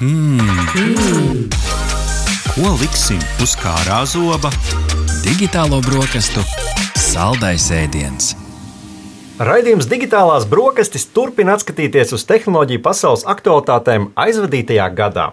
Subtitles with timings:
[0.00, 0.06] Ko
[2.80, 4.48] liksim uz kārā zoba?
[5.20, 6.40] Digitālo brokastu
[6.96, 8.30] saldais ēdiens.
[9.44, 15.26] Raidījums digitālās brokastis turpina atskatīties uz tehnoloģiju pasaules aktualitātēm aizvadītajā gadā.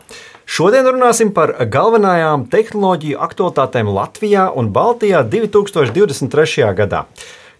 [0.44, 6.76] Šodien runāsim par galvenajām tehnoloģiju aktualitātēm Latvijā un Baltijā 2023.
[6.76, 7.06] gadā.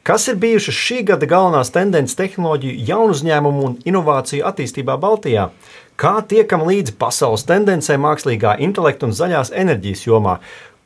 [0.08, 5.50] Kas ir bijušas šī gada galvenās tendences tehnoloģiju, jaunu uzņēmumu un inovāciju attīstībā Baltijā?
[5.98, 10.36] Kā tiekam līdzi pasaules tendencēm mākslīgā intelekta un zaļās enerģijas jomā?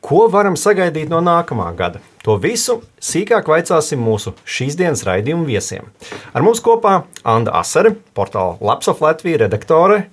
[0.00, 2.00] Ko varam sagaidīt no nākamā gada?
[2.24, 5.90] To visu sīkāk vaicāsim mūsu šīs dienas raidījuma viesiem.
[6.32, 10.06] Ar mums kopā Anna Asere, portāla Lapsov Latvija redaktore.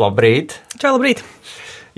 [0.00, 0.56] Labrīt!
[0.80, 1.20] Čau, labrīt!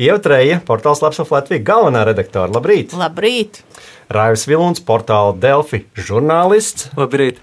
[0.02, 2.50] Ieva Treja, portāls Lapsov Latvija galvenā redaktore.
[2.50, 2.98] Labrīt!
[2.98, 3.62] Labrīt!
[4.10, 6.90] Raivis Vilons, portāla Delfi žurnālists.
[6.98, 7.38] Labrīt!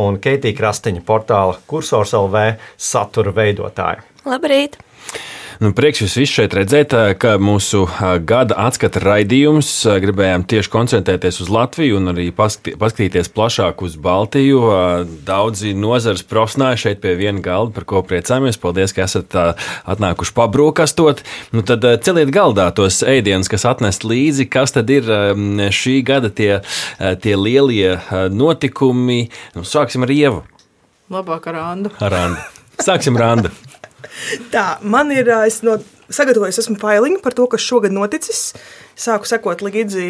[0.00, 4.08] Un Keitija Krastiņa, portāla Kursors LV satura veidotāja.
[4.28, 4.78] Labrīt!
[5.58, 7.80] Nu, prieks jūs visus šeit redzēt, ka mūsu
[8.28, 9.66] gada atskata raidījums
[10.04, 14.60] gribējām tieši koncentrēties uz Latviju un arī paskatīties plašāk uz Baltiju.
[15.26, 18.60] Daudzi nozares profesionāļi šeit pie viena galda, par ko priecājamies.
[18.62, 21.24] Paldies, ka esat atnākuši pabrokastot.
[21.50, 25.10] Nu, tad celiet galdā tos ēdienus, kas atnest līdzi, kas tad ir
[25.74, 26.60] šī gada tie,
[27.24, 27.96] tie lielie
[28.30, 29.24] notikumi.
[29.58, 30.44] Nu, sāksim ar Ievu.
[31.10, 31.90] Labāk ar Andu.
[31.98, 32.46] Ar Andu.
[32.78, 33.50] Sāksim ar Andu.
[34.52, 38.52] Tā, man ir, es no, sagatavojis esmu failingu par to, kas šogad noticis.
[38.98, 40.04] Sāku sekot līdzi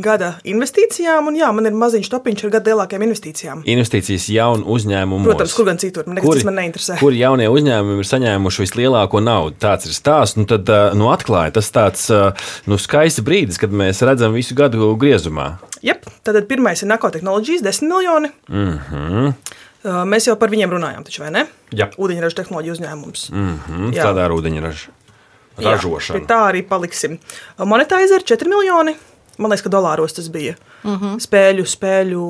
[0.00, 3.64] gada investīcijām, un jā, man ir maziņš topiņš ar gada lielākajām investīcijām.
[3.68, 5.28] Investīcijas jaunu uzņēmumu.
[5.28, 6.96] Protams, kur gan citur, man, nekas, man neinteresē.
[7.02, 9.58] Kur jaunie uzņēmumi ir saņēmuši vislielāko naudu?
[9.60, 10.38] Tāds ir stāsts.
[10.40, 12.08] Nu, tad nu, atklāja tas tāds
[12.70, 15.56] nu, skaists brīdis, kad mēs redzam visu gadu griezumā.
[15.84, 18.32] Jep, tad pirmais ir Nako tehnoloģijas, 10 miljoni.
[18.48, 19.34] Mm -hmm.
[19.84, 21.46] Uh, Mēs jau par viņiem runājām, taču vai ne?
[21.74, 21.88] Jā.
[21.98, 23.30] Ūdeņraža tehnoloģiju uzņēmums.
[23.32, 23.92] Mm -hmm.
[23.96, 24.04] Jā.
[24.04, 24.88] Tādā ūdeņraža
[25.58, 26.18] Jā, ražošana.
[26.18, 27.18] pie tā arī paliksim.
[27.58, 28.96] Monetizer 4 miljoni.
[29.38, 30.54] Man liekas, ka dolāros tas bija.
[30.84, 31.16] Uh -huh.
[31.20, 32.22] Spēļu, spēļu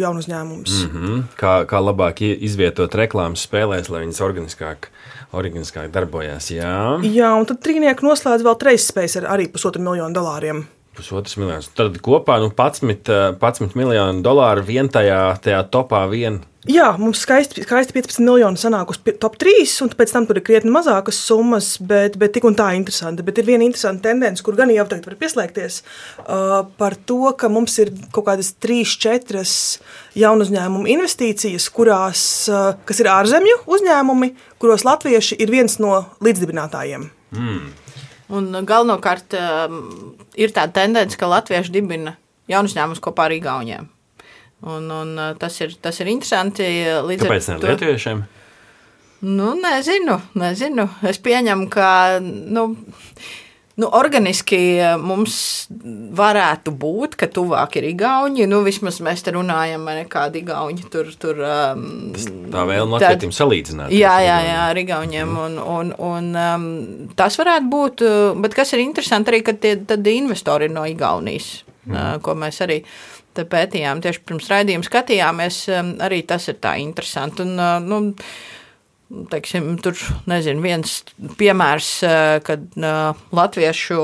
[0.00, 0.72] jaunu uzņēmums.
[0.84, 1.22] Mm -hmm.
[1.36, 4.76] kā, kā labāk ie- izvietot reklāmas spēlēs, lai viņas organiskāk,
[5.32, 6.50] organiskāk darbojas.
[6.50, 10.64] Jā, Jā, un tad trīnieki noslēdz vēl treizes spējas ar arī pusotru miljonu dolāriem.
[10.96, 11.68] pusotrs miljonus.
[11.74, 16.40] Tad kopā nu, 11, 11 miljonu dolāru vien tajā, tajā topā vien.
[16.68, 20.44] Jā, mums skaisti, skaisti 15 miljoni sanāk uz top 3, un pēc tam tur ir
[20.44, 23.24] krietni mazākas summas, bet, bet tik un tā interesanti.
[23.24, 25.78] Bet ir viena interesanta tendence, kur gan jau tagad var pieslēgties,
[26.20, 29.40] uh, par to, ka mums ir kaut kādas 3-4
[30.20, 34.28] jaunu uzņēmumu investīcijas, kurās, uh, kas ir ārzemju uzņēmumi,
[34.60, 37.06] kuros latvieši ir viens no līdzdibinātājiem.
[38.36, 39.80] Un galvenokārt um,
[40.36, 42.18] ir tā tendence, ka latvieši dibina
[42.52, 43.88] jaunu uzņēmumus kopā ar Igauniem.
[44.60, 46.66] Un, un uh, tas, ir, tas ir interesanti.
[47.08, 48.24] Līdz Kāpēc ne lietuviešiem?
[49.20, 50.86] Nu, nezinu, nezinu.
[51.04, 52.62] Es pieņemu, ka nu,
[53.76, 54.60] nu, organiski
[55.00, 55.34] mums
[56.16, 58.46] varētu būt, ka tuvāk ir Igauni.
[58.48, 61.12] Nu, vismaz mēs te runājam, ne kādi Igauni tur.
[61.20, 61.84] tur um,
[62.16, 63.92] Tā vēlme latviešiem salīdzināt.
[63.92, 65.36] Jā, jā, jā, ar Igauniem.
[65.44, 66.68] Un, un, un, um,
[67.16, 69.76] tas varētu būt, uh, bet kas ir interesanti arī, ka tie
[70.16, 71.58] investori ir no Igaunijas,
[71.92, 74.02] uh, ko mēs arī te pētījām.
[74.04, 77.46] Tieši pirms raidījuma skatījāmies, um, arī tas ir tā interesanti.
[77.46, 79.98] Un, uh, nu, teiksim, tur
[80.30, 81.00] nezinu, viens
[81.40, 84.02] piemērs, uh, kad uh, latviešu.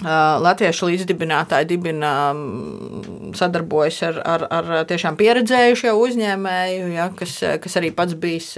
[0.00, 7.76] Latviešu līdzdibinātāji dibina, mm, sadarbojas ar, ar, ar tiešām pieredzējušu jau uzņēmēju, ja, kas, kas
[7.76, 8.54] arī pats bijis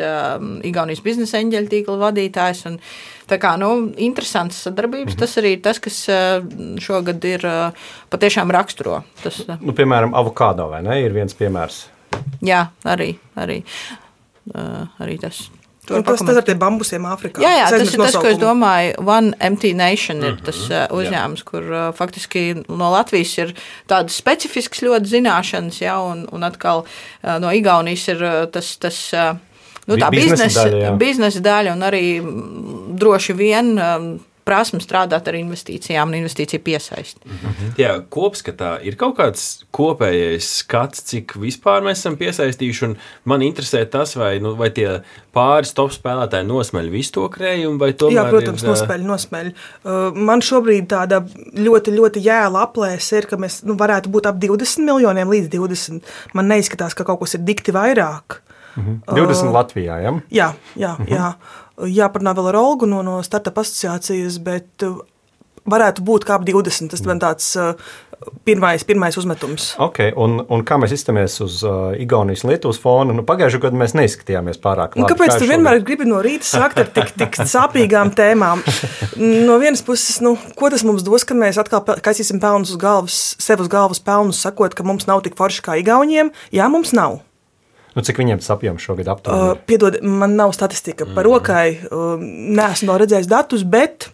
[0.68, 2.62] Igaunijas biznesa eņģeļa tīkla vadītājs.
[2.70, 2.76] Un,
[3.30, 3.72] tā kā nu,
[4.02, 5.98] interesants sadarbības, tas arī ir tas, kas
[6.84, 7.46] šogad ir
[8.12, 9.00] patiešām raksturo.
[9.22, 11.00] Tas, Nu, piemēram, avokado vai ne?
[11.02, 11.86] Ir viens piemērs.
[12.44, 13.62] jā, arī, arī,
[15.02, 15.48] arī tas.
[15.90, 17.42] Var tas, tas ar tiem bambusiem Āfrikā.
[17.42, 18.38] Jā, jā tas ir tas, ko es nosaukumu.
[18.44, 18.92] domāju.
[19.02, 23.54] One Empty Nation ir tas uh, uzņēmums, kur uh, faktiski no Latvijas ir
[23.90, 28.76] tādas specifiskas ļoti zināšanas, ja, un, un atkal uh, no Igaunijas ir tas.
[28.82, 29.00] tas
[29.82, 30.82] Nu, tā biznesa biznesa daļa, jā.
[30.84, 33.72] daļa, biznesa daļa un arī mm, droši vien
[34.46, 37.36] prasme strādāt ar investīcijām un investīciju piesaisti.
[37.80, 42.84] Jā, kopskatā ir kaut kāds kopējais skats, cik vispār mēs esam piesaistījuši.
[42.88, 42.96] un
[43.28, 45.00] Man interesē tas, vai, nu, vai tie
[45.34, 49.50] pāris top spēlētāji nosmeļ visu to krējumu, vai tomēr Jā, protams, ir, nospēļ, nospēļ.
[49.52, 51.22] Uh, man šobrīd tāda
[51.56, 56.14] ļoti, ļoti jēla aplēse ir, ka mēs nu, varētu būt ap 20 miljoniem līdz 20.
[56.36, 58.42] Man neizskatās, ka kaut kas ir dikti vairāk.
[58.76, 59.98] 20 Latvijā.
[60.00, 60.12] Ja?
[60.32, 61.34] Jā, jā, uh -huh.
[61.78, 62.04] Jā.
[62.04, 65.00] jāparunā vēl ar Olgu no, no Startup asociācijas, bet uh,
[65.68, 66.90] varētu būt kā ap 20.
[66.92, 67.74] Tas man tāds uh,
[68.46, 69.72] pirmais, pirmais uzmetums.
[69.82, 73.14] Okay, un, un kā mēs izskatāmies uz uh, Igaunijas un Lietuvas fona?
[73.16, 75.04] Nu, Pagājušajā gadā mēs neizskatījāmies pārāk labi.
[75.04, 78.64] Un kāpēc tu vienmēr gribi no rīta sākt ar tik, tik sāpīgām tēmām?
[79.22, 83.18] No vienas puses, nu, ko tas mums dos, ka mēs atkal kaisīsim pelnus uz galvas,
[83.42, 86.32] sev uz galvas pelnus, sakot, ka mums nav tik forši kā Igauniem?
[86.54, 87.20] Jā, mums nav.
[87.92, 89.52] Nu, cik viņiem tas apjoms šogad aptuveni?
[89.52, 91.28] Uh, piedod, man nav statistika par mm.
[91.28, 91.66] rokai.
[91.90, 94.08] Uh, Nē, esmu redzējis datus, bet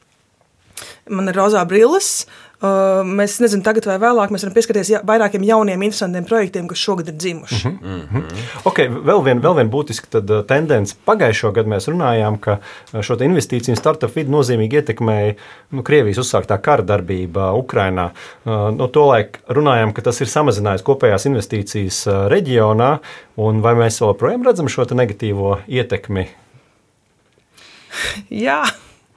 [1.09, 2.27] man ir rozā brilles.
[2.27, 6.81] Uh, mēs nezinām, tagad vai vēlāk mēs varam pieskarties ja, vairākiem jauniem, interesantiem projektiem, kas
[6.83, 7.69] šogad ir dzimuši.
[7.69, 8.25] Mm -hmm.
[8.65, 10.97] okay, vēl viena vēl vien būtiska tendence.
[11.07, 12.59] Pagājušajā gadā mēs runājām, ka
[13.01, 15.35] šo investīciju startup vidi nozīmīgi ietekmēja
[15.71, 18.11] nu, Krievijas uzsāktā kara darbība Ukrajinā.
[18.45, 22.99] No to laika runājām, ka tas ir samazinājis kopējās investīcijas reģionā,
[23.37, 26.29] un vai mēs joprojām redzam šo negatīvo ietekmi?
[28.47, 28.63] Jā.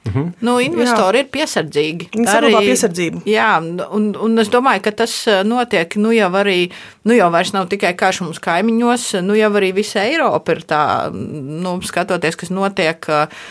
[0.02, 0.32] Mhm.
[0.42, 1.22] Nu, investori jā.
[1.22, 2.08] ir piesardzīgi.
[2.16, 3.22] Viņi saglabā piesardzību.
[3.30, 3.50] Jā,
[3.94, 6.72] un, un es domāju, ka tas eh, notiek nu jau arī,
[7.06, 10.84] nu jau vairs nav tikai karš mums kaimiņos, nu jau arī visa Eiropa ir tā,
[11.14, 12.98] nu, skatoties, kas notiek.
[13.06, 13.46] Eh,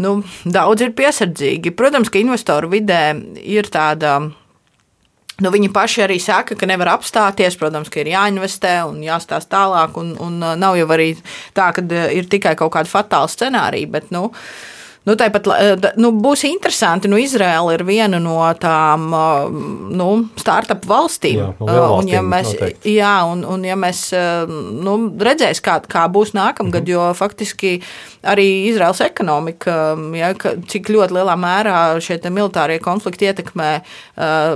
[0.00, 1.76] nu, daudz ir piesardzīgi.
[1.76, 3.02] Protams, ka investoru vidē
[3.44, 4.30] ir tāda
[5.40, 7.56] Nu, viņi paši arī saka, ka nevar apstāties.
[7.56, 9.96] Protams, ka ir jāinvestē un jāstāsta tālāk.
[10.00, 11.14] Un, un uh, nav jau arī
[11.56, 13.88] tā, ka uh, ir tikai kaut kāda fatāla scenārija.
[13.94, 14.26] Bet, nu,
[15.08, 17.08] Nu, tāpat eh, nu, būs interesanti.
[17.08, 19.60] Nu, Izraela ir viena no tām eh,
[19.96, 20.08] nu,
[20.40, 21.38] startup valstīm.
[21.40, 22.92] Jā, eh, un, ja mēs, noteikti.
[22.98, 24.10] jā, un, un ja mēs
[24.50, 27.10] nu, redzēsim, kā, kā būs nākamgad, mm -hmm.
[27.10, 27.80] jo faktiski
[28.20, 30.34] arī Izraels ekonomika, ja,
[30.68, 33.80] cik ļoti lielā mērā šie militārie konflikti ietekmē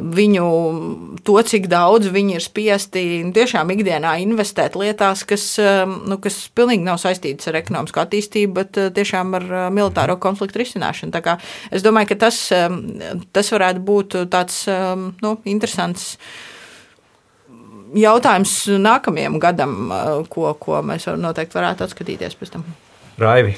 [0.05, 0.49] viņu
[1.25, 5.57] to, cik daudz viņi ir spiesti tiešām ikdienā investēt lietās, kas,
[6.07, 11.39] nu, kas pilnīgi nav saistītas ar ekonomisko attīstību, bet tiešām ar militāro konfliktu konfliktu risināšanu.
[11.71, 12.81] Es domāju, ka tas, um,
[13.33, 16.17] tas varētu būt tāds um, nu, interesants
[17.95, 22.67] jautājums nākamajam gadam, uh, ko, ko mēs noteikti varētu atskatīties pēc tam.
[23.21, 23.53] Raivi,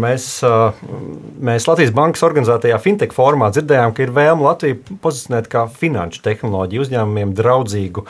[0.00, 0.26] mēs,
[1.44, 6.86] mēs Latvijas Bankas organizētajā fintech formā dzirdējām, ka ir vēlme Latviju pozicionēt kā finanšu tehnoloģiju
[6.86, 8.06] uzņēmumiem draudzīgu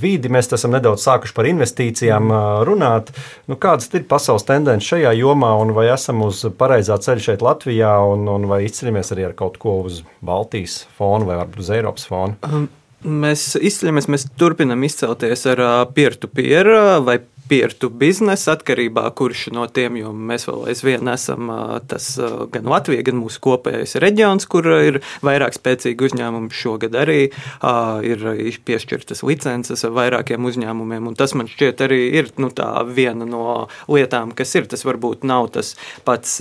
[0.00, 0.32] vidi.
[0.32, 2.32] Mēs esam nedaudz sākuši par investīcijām
[2.68, 3.12] runāt.
[3.50, 7.92] Nu, kādas ir pasaules tendences šajā jomā, un vai esam uz pareizā ceļa šeit Latvijā,
[8.08, 12.08] un, un vai izceļamies arī ar kaut ko uz Baltijas fona vai varbūt uz Eiropas
[12.08, 12.40] fona?
[12.48, 12.68] Um.
[12.98, 15.60] Mēs izceļamies, mēs turpinām izcelties ar
[15.94, 21.50] peer-to-peer -peer vai peer-to biznesa atkarībā, kurš no tiem, jo mēs vēl aizvien esam
[21.88, 22.10] tas
[22.52, 26.52] gan Latvija, gan mūsu kopējais reģions, kur ir vairāk spēcīgi uzņēmumi.
[26.58, 27.18] Šogad arī
[28.08, 28.26] ir
[28.68, 32.50] piešķirtas licences vairākiem uzņēmumiem, un tas man šķiet arī ir nu,
[32.92, 34.68] viena no lietām, kas ir.
[34.68, 35.74] Tas varbūt nav tas
[36.04, 36.38] pats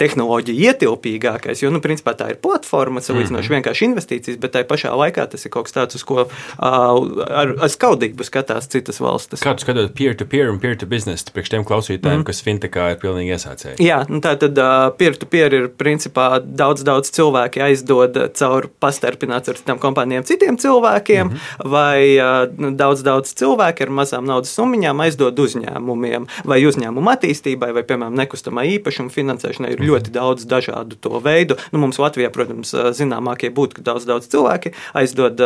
[0.00, 3.58] tehnoloģija ietilpīgākais, jo, nu, principā tā ir platforma, salīdzinoši -hmm.
[3.58, 6.26] vienkārši investīcijas, bet tai pašā laikā tas ir kaut kas tāds, uz ko
[6.58, 9.42] ar, ar skaudību skatās citas valstis.
[9.44, 12.26] Kādu skatot peer-to-peer peer un peer-to-business, priekš tiem klausītājiem, mm.
[12.28, 13.78] kas fintechā ir pilnīgi iesācēji.
[13.82, 14.58] Jā, nu tā tad
[14.98, 21.34] peer-to-peer ir principā daudz, daudz cilvēki aizdod caur pastarpināts ar citām kompānijām citiem cilvēkiem, mm
[21.34, 21.70] -hmm.
[21.72, 27.82] vai uh, daudz, daudz cilvēki ar mazām naudas summiņām aizdod uzņēmumiem, vai uzņēmumu attīstībai, vai,
[27.82, 29.90] piemēram, nekustamā īpašuma finansēšanai ir mm -hmm.
[29.90, 31.56] ļoti daudz dažādu to veidu.
[31.72, 35.40] Nu, mums Latvijā, protams, zināmākie būtu, ka daudz, daudz cilvēki aizdod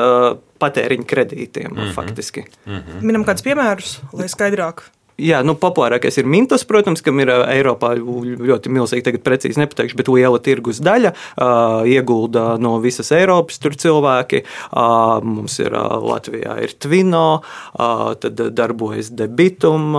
[0.60, 1.92] patēriņa kredītiem mm -hmm.
[1.96, 2.44] faktiski.
[2.66, 3.02] Mm -hmm.
[3.02, 4.90] Minam kādus piemērus, lai skaidrāk.
[5.20, 10.11] Jā, nu, populārākais ir Mintos, protams, kam ir Eiropā ļoti milzīgi, tagad precīzi nepateikšu, bet
[10.12, 11.12] liela tirgus daļa.
[11.37, 14.43] Uh, iegulda no visas Eiropas tur cilvēki.
[14.70, 19.93] Uh, mums ir uh, Latvijā ir Twino, uh, tad darbojas Debitum.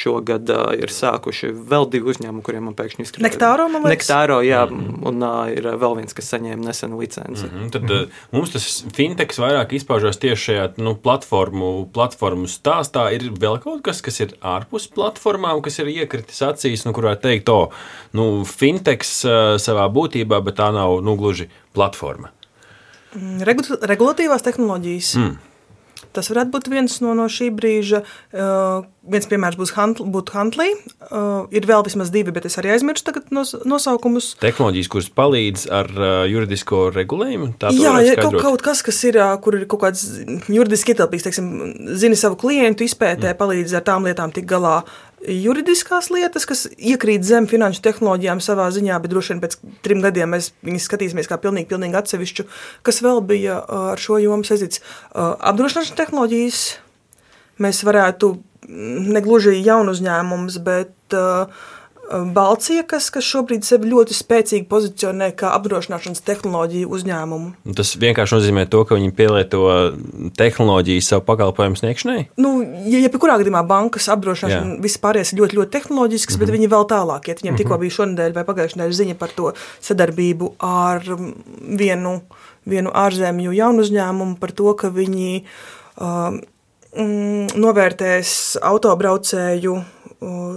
[0.00, 3.26] Šogad ir sākuši vēl divi uzņēmumi, kuriem man pēkšņi izskatās.
[3.26, 4.08] Nektāro, man liekas.
[4.08, 5.06] Nektāro, jā, mm -hmm.
[5.10, 7.44] un ir vēl viens, kas saņēma nesenu licenci.
[7.46, 7.70] Mm -hmm.
[7.72, 8.08] Tad mm -hmm.
[8.32, 13.10] mums tas fintechs vairāk izpaužās tieši šajā nu, platformu, platformu stāstā.
[13.14, 17.16] Ir vēl kaut kas, kas ir ir ārpus platformām, kas ir iekritis acīs, nu, kurā
[17.20, 17.68] teikt, o,
[18.16, 22.32] nu, fintechs uh, savā būtībā, bet tā nav nu, gluži platforma.
[23.14, 23.42] Mm,
[23.90, 25.14] regulatīvās tehnoloģijas.
[25.18, 25.38] Mm.
[26.16, 28.02] Tas varētu būt viens no, no šī brīža.
[28.34, 30.00] Uh, viens piemērs būs Hunt,
[30.34, 30.74] Huntley.
[31.08, 34.32] Uh, ir vēl vismaz divi, bet es arī aizmirsu tagad nos, nosaukumus.
[34.42, 37.52] Tehnoloģijas, kuras palīdz ar uh, juridisko regulējumu.
[37.78, 40.04] Jā, ja kaut, kaut kas, kas ir, uh, kur ir kaut kāds
[40.50, 41.52] juridiski ietilpīgs, teiksim,
[42.00, 43.40] zini savu klientu izpētē, mm.
[43.40, 44.80] palīdz ar tām lietām tik galā
[45.28, 50.32] juridiskās lietas, kas iekrīt zem finanšu tehnoloģijām savā ziņā, bet droši vien pēc trim gadiem
[50.34, 52.46] mēs viņus skatīsimies kā pilnīgi, pilnīgi atsevišķu,
[52.86, 54.80] kas vēl bija uh, ar šo jomu saistīts.
[55.10, 56.62] Uh, apdrošināšanas tehnoloģijas
[57.60, 58.34] mēs varētu
[58.70, 61.52] negluži jaunu uzņēmumus, bet uh,
[62.10, 67.74] Balcija, kas, kas šobrīd sevi ļoti spēcīgi pozicionē kā apdrošināšanas tehnoloģiju uzņēmumu.
[67.78, 69.60] Tas vienkārši nozīmē to, ka viņi pielieto
[70.38, 72.24] tehnoloģiju savu pakalpojumu sniegšanai.
[72.42, 72.50] Nu,
[72.90, 76.50] ja jebkurā gadījumā bankas apdrošināšana vispārējais ir ļoti, ļoti tehnoloģisks, mm -hmm.
[76.50, 77.42] bet viņi vēl tālāk iet.
[77.42, 77.62] Viņiem mm -hmm.
[77.62, 81.06] tikko bija šonadēļ vai pagājušajā nedēļā ziņa par to sadarbību ar
[81.78, 82.20] vienu,
[82.66, 85.44] vienu ārzemju jaunu uzņēmumu par to, ka viņi
[86.00, 86.40] um,
[87.54, 90.56] novērtēs autobraucēju uh,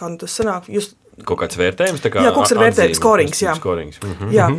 [0.00, 0.68] kā nu tas sanāk.
[0.72, 0.92] Jūs...
[1.28, 3.42] Kaut kāds vērtējums, kā jā, kaut kas ir vērtējums, skorings.
[3.44, 3.56] Jā.
[3.60, 4.00] skorings.
[4.02, 4.36] Mm -hmm.
[4.36, 4.50] jā.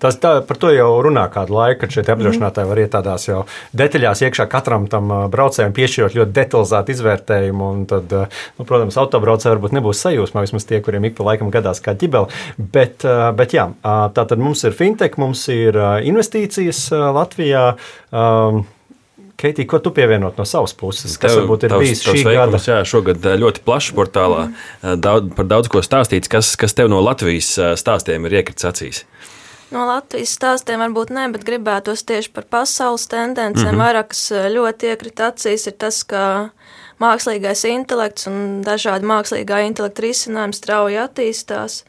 [0.00, 3.42] Tas tā, par to jau runā kādu laiku, kad šeit apdrošinātāji var iet tādās jau
[3.76, 7.70] detaļās iekšā katram tam braucējam piešķirot ļoti detalizētu izvērtējumu.
[7.90, 8.16] Tad,
[8.58, 12.42] nu, protams, autobraucēji varbūt nebūs sajūsmā, vismaz tie, kuriem ik pa laikam gadās kā ģibeli.
[12.58, 13.06] Bet,
[13.38, 15.78] bet jā, tā tad mums ir fintech, mums ir
[16.10, 17.70] investīcijas Latvijā.
[19.40, 21.16] Keitī, ko tu pievienot no savas puses?
[21.16, 22.60] Kas Tev, varbūt ir tavs, bijis šī veikums, gada?
[22.68, 24.42] Jā, šogad ļoti plašs portālā
[25.00, 26.28] daudz, par daudz ko stāstīts.
[26.28, 29.04] Kas, kas tev no Latvijas stāstiem ir iekritis acīs?
[29.70, 33.70] No Latvijas stāstiem varbūt ne, bet gribētos tieši par pasaules tendencēm.
[33.70, 33.82] Mm -hmm.
[33.84, 34.22] Vairāk, kas
[34.56, 36.50] ļoti iekrita acīs, ir tas, ka
[37.00, 41.84] mākslīgais intelekts un dažādi mākslīgā intelekta risinājumi strauji attīstās.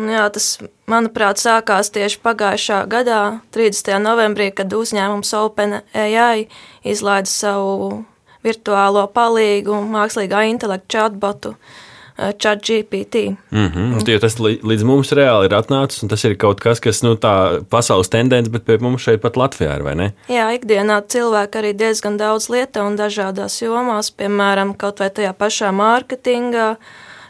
[0.00, 0.46] Un jā, tas,
[0.88, 3.20] manuprāt, sākās tieši pagājušā gadā,
[3.52, 3.98] 30.
[4.00, 6.46] novembrī, kad uzņēmums OpenAI
[6.88, 8.04] izlaida savu
[8.42, 11.56] virtuālo palīgu mākslīgā intelekta chatbotu.
[12.18, 13.14] Eh, ChatGPT.
[13.50, 14.10] Mm -hmm.
[14.10, 17.64] Jo tas līdz mums reāli ir atnācis, un tas ir kaut kas, kas nu, tā
[17.70, 20.12] pasaules tendence, bet pie mums šeit pat Latvijā ir, vai ne?
[20.28, 25.72] Jā, ikdienā cilvēki arī diezgan daudz lieto un dažādās jomās, piemēram, kaut vai tajā pašā
[25.72, 26.76] mārketingā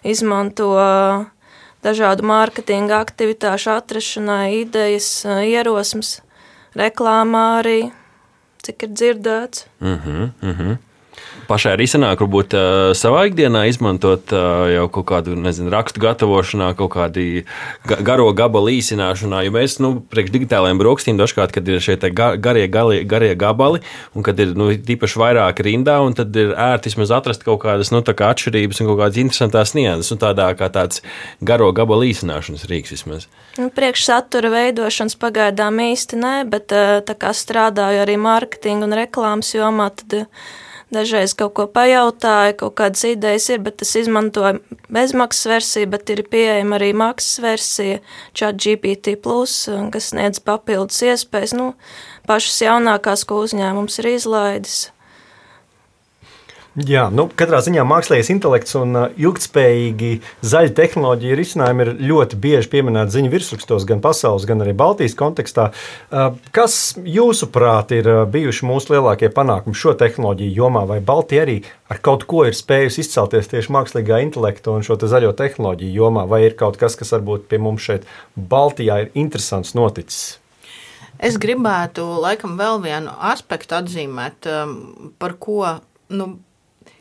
[0.04, 1.26] izmanto uh,
[1.82, 6.20] dažādu mārketinga aktivitāšu atrašanai, idejas, ierosmes,
[6.78, 7.80] reklāmā arī,
[8.62, 9.66] cik ir dzirdēts.
[9.80, 10.91] Mm -hmm, mm -hmm
[11.52, 12.56] pašai arī sanāk, varbūt
[12.96, 17.44] savā ikdienā izmantot jau kaut kādu nezinu, rakstu gatavošanā, kaut kādu
[17.88, 19.42] ga garo gabalu īsināšanā.
[19.46, 23.82] Jo mēs, nu, priekš digitālajiem brokastīm, dažkārt, kad ir šie garie, galie, garie gabali,
[24.16, 27.92] un kad ir nu, īpaši vairāk rindā, un tad ir ērti vismaz atrast kaut kādas
[27.92, 31.04] nu, kā atšķirības un kaut kādas interesantas nianses, un tādā kā tāds
[31.44, 33.28] garo gabalu īsināšanas rīks vismaz.
[33.60, 39.90] Nu, Priekšsatura veidošanas pagaidām īsti nē, bet tā kā strādāju arī mārketinga un reklāmas jomā,
[40.00, 40.28] tad
[40.92, 44.60] Dažreiz kaut ko pajautāja, kaut kādas idejas ir, bet es izmantoju
[44.92, 48.00] bezmaksas versiju, bet ir pieejama arī maksas versija,
[48.36, 51.72] chat GPT, kas sniedz papildus iespējas, nu,
[52.28, 54.82] pašas jaunākās, ko uzņēmums ir izlaidis.
[56.72, 60.12] Jā, nu, katrā ziņā mākslīgais intelekts un uh, ilgspējīgi
[60.48, 65.66] zaļa tehnoloģija risinājumi ir ļoti bieži pieminēti ziņu virsrakstos, gan pasaules, gan arī Baltijas kontekstā.
[66.08, 71.58] Uh, kas, jūsuprāt, ir uh, bijuši mūsu lielākie panākumi šo tehnoloģiju jomā, vai Baltija arī
[71.92, 76.24] ar kaut ko ir spējusi izcelties tieši mākslīgā intelekta un šo te zaļo tehnoloģiju jomā,
[76.30, 80.38] vai ir kaut kas, kas varbūt pie mums šeit Baltijā ir interesants noticis?
[81.20, 85.74] Es gribētu laikam vēl vienu aspektu atzīmēt, um, par ko
[86.16, 86.30] nu,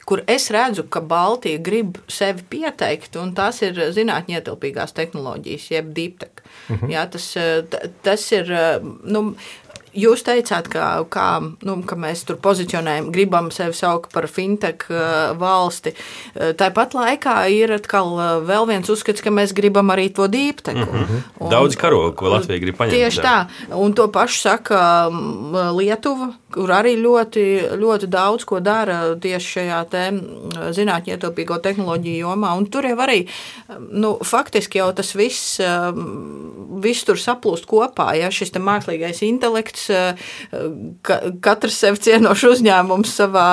[0.06, 5.92] kur es redzu, ka Baltija grib sevi pieteikt, un tās ir zinātnē ietilpīgās tehnoloģijas, jeb
[5.96, 6.46] deep tech.
[6.70, 6.90] Mm -hmm.
[6.92, 7.34] Jā, tas,
[8.04, 8.54] tas ir.
[9.04, 9.36] Nu,
[9.92, 11.26] Jūs teicāt, ka, kā,
[11.68, 15.92] nu, ka mēs tur pozicionējam, gribam sevi saukt par fintech uh, valsti.
[15.92, 20.88] Uh, tāpat laikā ir atkal uh, vēl viens uzskats, ka mēs gribam arī to dīpteku.
[20.88, 21.50] Mm -hmm.
[21.52, 22.96] Daudz karogu, ko Latvija grib paņemt.
[22.96, 27.44] Tieši tā, un to pašu saka um, Lietuva, kur arī ļoti,
[27.80, 30.04] ļoti daudz ko dara tieši šajā te
[30.76, 32.54] zinātņu ietaupīgo tehnoloģiju jomā.
[32.58, 33.24] Un tur jau arī,
[33.90, 35.60] nu, faktiski jau tas viss,
[36.84, 40.20] viss tur saplūst kopā, ja šis mākslīgais intelekts eh,
[41.06, 43.48] ka, katrs sev cienošs uzņēmums savā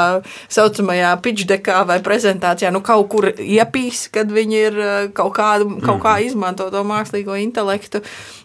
[0.53, 4.81] saucamajā pitchdekā vai prezentācijā nu, kaut kur iepīs, kad viņi ir
[5.17, 6.29] kaut, kādu, kaut kā mhm.
[6.31, 8.03] izmanto to mākslīgo intelektu.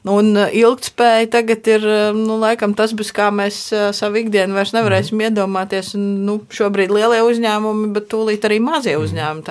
[0.09, 1.85] Un eh, ilgtspēja tagad ir
[2.17, 5.29] nu, laikam tas, bez kā mēs savu ikdienu vairs nevarēsim mhm.
[5.29, 5.93] iedomāties.
[5.99, 9.05] Nu, šobrīd lielie uzņēmumi, bet tūlīt arī mazie mhm.
[9.07, 9.47] uzņēmumi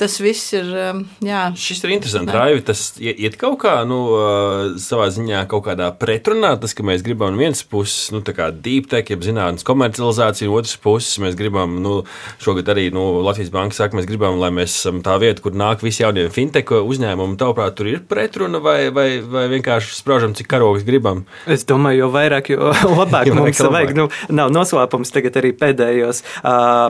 [0.00, 0.68] tas viss ir.
[0.90, 1.42] Um, jā.
[1.60, 2.32] Šis ir interesants.
[2.34, 6.54] Raivi, tas iet kaut kā nu, uh, savā ziņā kaut kādā pretrunā.
[6.60, 11.20] Tas, ka mēs gribam no vienas puses nu, deep tech, jeb zinātnīs komercializāciju, otras puses
[11.22, 12.00] mēs gribam, nu,
[12.42, 15.84] šogad arī nu, Latvijas Banka saka, mēs gribam, lai mēs esam tā vieta, kur nāk
[15.84, 17.38] visi jaunie fintech uzņēmumi.
[17.40, 21.24] Tavuprāt, tur ir pretruna vai, vai, vai vienkārši sprāžam, cik karogs gribam?
[21.50, 23.76] Es domāju, jo vairāk, jo labāk jo mums labāk.
[23.76, 23.94] vajag.
[23.98, 24.08] Nu,
[24.40, 26.24] nav noslēpums tagad arī pēdējos,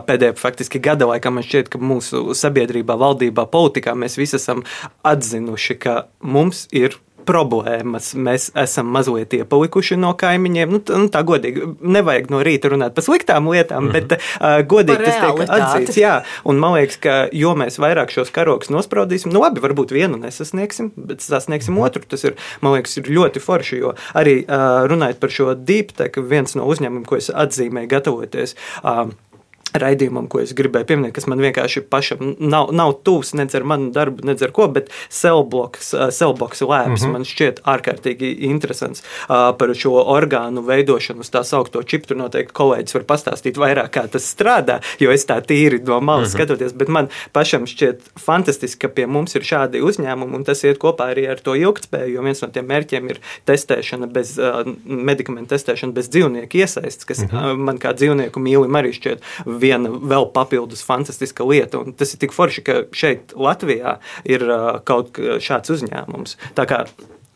[0.06, 4.64] pēdējā faktiski gada laikā man šķiet, ka mūsu sabiedrībā valdībā, politikā mēs visi esam
[5.07, 6.99] atzinuši, ka mums ir
[7.30, 8.12] problēmas.
[8.19, 10.73] Mēs esam mazliet iepalikuši no kaimiņiem.
[10.73, 14.09] Nu, tā, nu, tā godīgi, nevajag no rīta runāt par sliktām lietām, mm -hmm.
[14.09, 16.00] bet uh, godīgi tas tiek atzīts.
[16.00, 16.14] Jā,
[16.45, 20.92] un man liekas, ka jo mēs vairāk šos karogus nospraudīsim, nu labi, varbūt vienu nesasniegsim,
[20.97, 22.02] bet sasniegsim otru.
[22.09, 26.19] Tas ir, man liekas, ir ļoti forši, jo arī uh, runājot par šo deep tech,
[26.19, 28.57] viens no uzņēmumiem, ko es atzīmēju gatavoties.
[28.83, 29.11] Uh,
[29.74, 33.90] raidījumam, ko es gribēju pieminēt, kas man vienkārši pašam nav, nav tuvs nedz ar manu
[33.94, 37.12] darbu, nedz ar ko, bet Cellbox, uh, Cellbox Labs mm -hmm.
[37.12, 42.06] man šķiet ārkārtīgi interesants uh, par šo orgānu veidošanu uz tā saukto čipu.
[42.10, 46.28] Tur noteikti kolēģis var pastāstīt vairāk, kā tas strādā, jo es tā tīri no malas
[46.28, 46.38] mm -hmm.
[46.38, 50.78] skatoties, bet man pašam šķiet fantastiski, ka pie mums ir šādi uzņēmumi, un tas iet
[50.78, 55.54] kopā arī ar to ilgtspēju, jo viens no tiem mērķiem ir testēšana bez, uh, medikamentu
[55.54, 57.56] testēšana bez dzīvnieku iesaistes, kas mm -hmm.
[57.56, 59.20] man kā dzīvnieku mīlim arī šķiet
[59.60, 61.80] viena vēl papildus fantastiska lieta.
[61.84, 66.36] Un tas ir tik forši, ka šeit Latvijā ir uh, kaut šāds uzņēmums.
[66.58, 66.84] Tā kā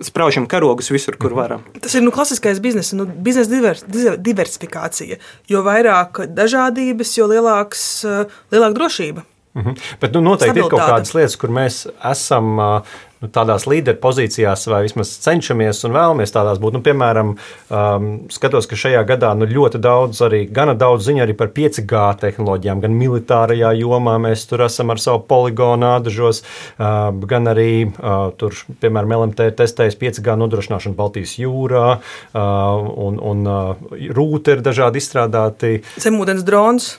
[0.04, 1.62] spraužam karogus visur, kur varam.
[1.80, 5.20] Tas ir nu, klasiskais biznesa, nu, biznesa divers, diver- diversifikācija.
[5.48, 9.22] Jo vairāk dažādības, jo lielāks, uh, lielāka drošība.
[9.54, 9.76] Mhm.
[10.02, 10.90] Bet nu, noteikti ir kaut Stabilitāte.
[10.98, 11.76] kādas lietas, kur mēs
[12.10, 12.70] esam ā,
[13.24, 16.76] nu, tādās līderpozīcijās, vai vismaz cenšamies un vēlamies tādās būt.
[16.76, 17.34] Nu, piemēram,
[17.72, 22.02] um, skatos, ka šajā gadā nu, ļoti daudz, arī gana daudz ziņu arī par 5G
[22.20, 28.28] tehnoloģijām, gan militārajā jomā mēs tur esam ar savu poligonu ādažos, uh, gan arī uh,
[28.40, 32.42] tur, piemēram, LMT ir testējis 5G nodrošināšanu Baltijas jūrā, uh,
[33.08, 35.78] un, un uh, rūti ir dažādi izstrādāti.
[36.02, 36.92] Zemūdens drons,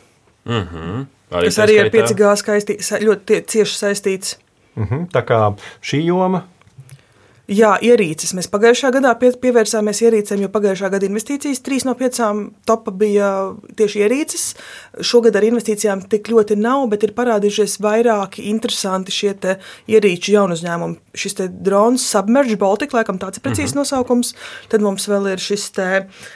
[0.45, 2.13] Arī kas tā arī ar skaitā.
[2.13, 4.35] 5G skaistī, sa- ļoti cieši saistīts.
[4.75, 5.07] Mhm.
[5.13, 5.39] Tā kā
[5.81, 6.45] šī joma
[7.45, 8.31] Jā, ierīces.
[8.33, 13.27] Mēs pagājušā gadā pie, pievērsāmies ierīcēm, jo pagājušā gada investīcijas trīs no piecām topa bija
[13.77, 14.45] tieši ierīces.
[15.05, 19.35] Šogad ar investīcijām tik ļoti nav, bet ir parādījušies vairāki interesanti šie
[19.93, 20.97] ierīču jaunu uzņēmumi.
[21.13, 24.33] Šis drons Submerge Baltic, laikam tāds ir precīzs nosaukums.
[24.73, 25.91] Tad mums vēl ir šis te.
[26.01, 26.33] uh,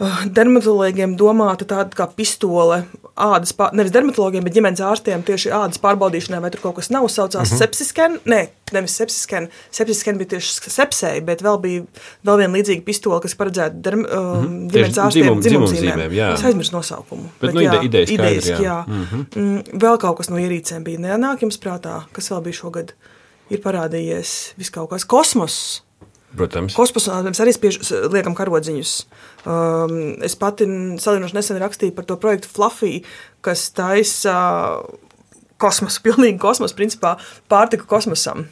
[0.00, 2.78] Dermatologiem domāta tāda kā pistole,
[3.12, 7.04] ādas, pār, nevis dermatologiem, bet ģimenes ārstiem tieši ādas pārbaudīšanai, vai tur kaut kas nav.
[7.12, 7.58] Saucās mm -hmm.
[7.60, 8.40] sepsisken, nē,
[8.72, 9.48] nevis sepsisken.
[9.70, 11.84] Sepsisken bija tieši sepsēji, bet vēl bija
[12.24, 14.70] vēl viena līdzīga pistole, kas paredzēta derm, mm -hmm.
[14.72, 15.76] ģimenes Tieši ārstiem dzimum- dzimumzīmēm.
[15.76, 16.32] dzimumzīmēm, jā.
[16.34, 17.28] Es aizmirsu nosaukumu.
[17.40, 18.58] Bet, nu, ide- ideja idejiski, jā.
[18.64, 18.84] jā.
[18.86, 19.78] Mm -hmm.
[19.78, 22.92] Vēl kaut kas no ierīcēm bija nenāk jums prātā, kas vēl bija šogad.
[23.50, 25.82] Ir parādījies viss kaut kas kosmos.
[26.36, 26.76] Protams.
[26.76, 27.78] Kosmosā mēs arī spiež,
[28.12, 28.92] liekam karodziņus.
[29.44, 33.02] Um, es pati salīdzinoši nesen rakstīju par to projektu Fluffy,
[33.44, 34.36] kas taisa
[35.60, 37.16] kosmosu, pilnīgi kosmosu, principā
[37.52, 38.46] pārtiku kosmosam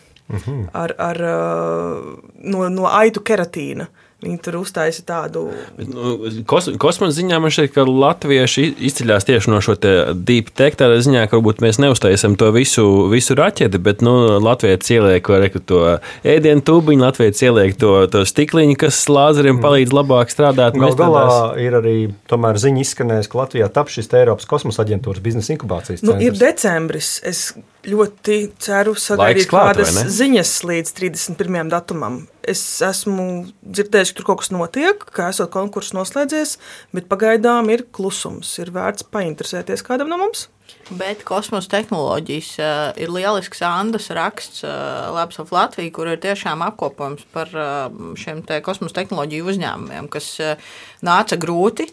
[0.77, 3.89] ar, ar, uh, no, no aitu keratīna.
[4.21, 5.47] Viņi tur uztaisa tādu
[5.81, 10.77] Nu, Kos, kosmosa ziņā man šķiet, ka latvieši izceļas tieši no šo te deep tech.
[10.81, 14.13] Tādā ziņā, ka varbūt mēs neuztaisām to visu, visu raķeti, bet nu,
[14.45, 15.81] Latvijas ieliek reku, to
[16.25, 20.77] ēdienu tubiņu, Latvijas ieliek to, to stikliņu, kas lāzeriem palīdz labāk strādāt.
[20.77, 21.97] Galu Mēs galā tādās- ir arī
[22.29, 26.45] tomēr ziņa izskanējusi, ka Latvijā tap šis Eiropas kosmosa aģentūras biznesa inkubācijas Nu, ir centrs.
[26.45, 27.11] decembris.
[27.25, 27.55] Es
[27.89, 31.71] ļoti ceru sagaidīt kādas ziņas līdz 31.
[31.73, 32.27] datumam.
[32.51, 33.25] Es esmu
[33.63, 36.57] dzirdējis, ka tur kaut kas notiek, ka esot konkurss noslēdzies,
[36.97, 38.57] bet pagaidām ir klusums.
[38.63, 40.49] Ir vērts painteresēties kādam no mums.
[40.91, 46.65] Bet kosmosa tehnoloģijas uh, ir lielisks Andas raksts uh, Labs of Latviju, kur ir tiešām
[46.67, 50.73] apkopojums par uh, šiem te kosmosa tehnoloģiju uzņēmumiem, kas uh,
[51.07, 51.91] nāca grūti.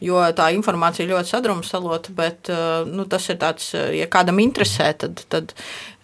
[0.00, 2.48] Jo tā informācija ļoti sadrumstalota, bet
[2.88, 5.52] nu, tas ir tāds, ja kādam interesē, tad, tad,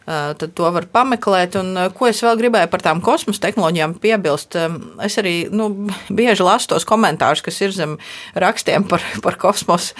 [0.07, 1.59] tad to var pameklēt.
[1.61, 5.71] Un, uh, ko es vēl gribēju par tām kosmosa tehnoloģijām piebilst, um, es arī nu,
[6.19, 7.97] bieži lasu tos komentārus, kas ir zem
[8.35, 9.97] rakstiem par, par kosmosu.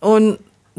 [0.00, 0.34] Un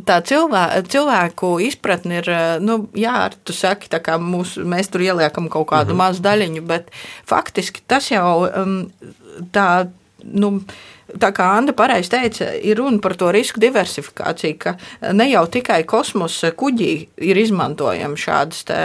[0.07, 5.03] tā cilvē, cilvēku izpratne ir, eh, nu, jā, tu saki, tā kā mūs, mēs tur
[5.05, 6.03] ieliekam kaut kādu mm -hmm.
[6.03, 6.91] mazu daļiņu, bet
[7.25, 8.91] faktiski tas jau um,
[9.51, 9.89] tā.
[10.23, 10.59] Nu,
[11.19, 14.75] Tā kā Anna pareizi teica, ir runa par to risku diversifikāciju, ka
[15.17, 16.91] ne jau tikai kosmosa kuģī
[17.27, 18.79] ir izmantojami šādas, te,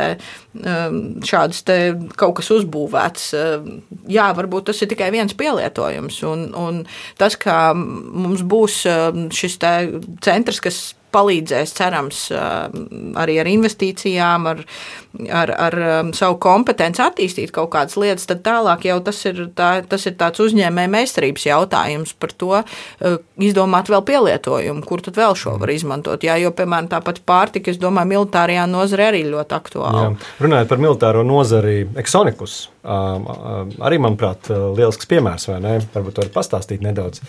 [0.58, 1.78] um, šādas te
[2.18, 3.28] kaut kas uzbūvēts.
[3.38, 3.70] Um,
[4.10, 6.20] Jā, varbūt tas ir tikai viens pielietojums.
[6.26, 6.82] Un, un
[7.18, 9.58] tas, ka mums būs um, šis
[10.22, 10.80] centrs, kas
[11.16, 12.20] palīdzēs, cerams,
[13.16, 14.62] arī ar investīcijām, ar,
[15.40, 15.78] ar, ar
[16.16, 20.44] savu kompetenci attīstīt kaut kādas lietas, tad tālāk jau tas ir, tā, tas ir tāds
[20.44, 22.52] uzņēmēja meistarības jautājums par to,
[23.48, 26.24] izdomāt vēl pielietojumu, kur tad vēl šo var izmantot.
[26.26, 30.06] Jā, jo, piemēram, tāpat pārtika, es domāju, militārajā nozare arī ļoti aktuāla.
[30.06, 30.32] Jā.
[30.44, 35.76] Runājot par militāro nozari, Exonikus arī, manuprāt, lielisks piemērs, vai ne?
[35.94, 37.22] Varbūt var pastāstīt nedaudz.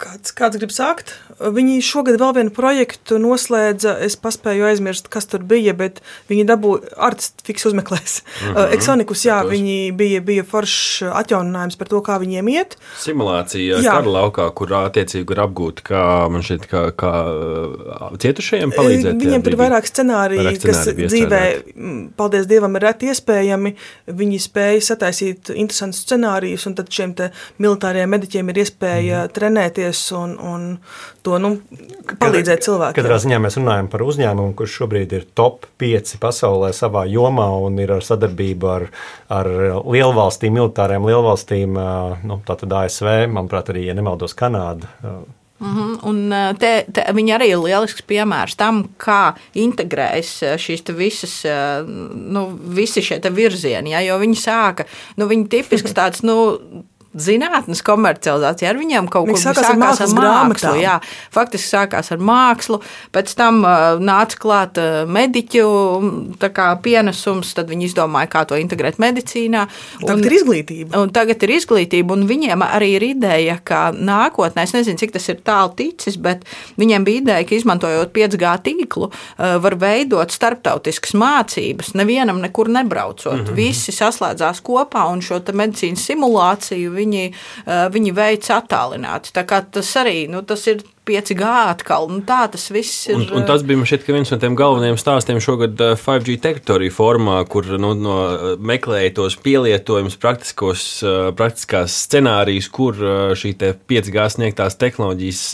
[0.00, 1.10] Kāds, kāds grib sākt?
[1.40, 3.98] Viņi šogad vēl vienu projektu noslēdza.
[4.06, 5.98] Es paspēju aizmirst, kas tur bija, bet
[6.30, 8.14] viņi dabūja artifiks uzmeklēs.
[8.22, 8.72] Mm -hmm.
[8.76, 9.52] Exonikus, jā, Skatos.
[9.52, 12.76] viņi bija, bija foršs atjauninājums par to, kā viņiem iet.
[13.02, 13.92] Simulācija jā.
[13.98, 17.12] kara laukā, kur attiecīgi ir apgūta, kā man šeit, kā, kā
[18.24, 19.20] cietušajiem palīdzēt.
[19.20, 21.42] Viņiem tur ir vairāk scenāriju, vairāk kas dzīvē,
[22.16, 23.74] paldies Dievam, ir reti iespējami.
[24.06, 27.12] Viņi spēja sataisīt interesantus scenārijus, un tad šiem
[27.58, 29.32] militāriem mediķiem ir iespēja mm.
[29.36, 30.78] trenēties darboties un, un
[31.22, 31.58] to nu,
[32.20, 32.96] palīdzēt cilvēkiem.
[33.02, 37.78] Katrā ziņā mēs runājam par uzņēmumu, kurš šobrīd ir top 5 pasaulē savā jomā un
[37.78, 38.88] ir ar sadarbību ar,
[39.28, 39.50] ar
[39.84, 41.76] lielvalstīm, militāriem lielvalstīm,
[42.24, 44.88] nu, tātad ASV, manuprāt, arī, ja nemaldos, Kanāda.
[45.60, 46.08] Mm -hmm.
[46.08, 51.44] Un te, te, viņi arī ir lielisks piemērs tam, kā integrējas šīs visas,
[52.14, 53.90] nu, visi šie virzieni.
[53.90, 54.84] Ja, jo viņi sāka,
[55.16, 56.56] nu, viņi tipisks tāds, nu,
[57.14, 58.70] zinātnes komercializācija.
[58.70, 60.74] Ar viņiem kaut kas sākās, sākās ar mākslu.
[60.78, 60.96] Jā,
[61.34, 62.78] faktiski sākās ar mākslu,
[63.14, 65.64] pēc tam uh, nāca klāt uh, mediķu
[66.54, 69.66] kā, pienesums, tad viņi izdomāja, kā to integrēt medicīnā.
[70.00, 71.00] Un, tagad ir izglītība.
[71.02, 75.26] Un tagad ir izglītība, un viņiem arī ir ideja, ka nākotnē, es nezinu, cik tas
[75.32, 76.46] ir tālu ticis, bet
[76.80, 83.34] viņiem bija ideja, ka izmantojot 5G tīklu, uh, var veidot starptautiskas mācības, nevienam nekur nebraucot.
[83.34, 83.58] Mm -hmm.
[83.58, 87.26] Visi saslēdzās kopā un šo medicīnas simulāciju viņi,
[87.96, 89.34] viņi veic attālināti.
[89.36, 92.08] Tā kā tas arī nu, tas ir 5G atkal.
[92.10, 93.16] Nu, tā tas viss ir.
[93.16, 97.66] Un, un tas bija šeit, viens no tiem galvenajiem stāstiem šogad 5G teritoriju formā, kur
[97.80, 98.16] nu, no,
[98.60, 100.84] meklēja tos pielietojumus, praktiskos,
[101.38, 102.98] praktiskās scenārijus, kur
[103.38, 103.54] šī
[103.90, 105.44] 5G sniegtās tehnoloģijas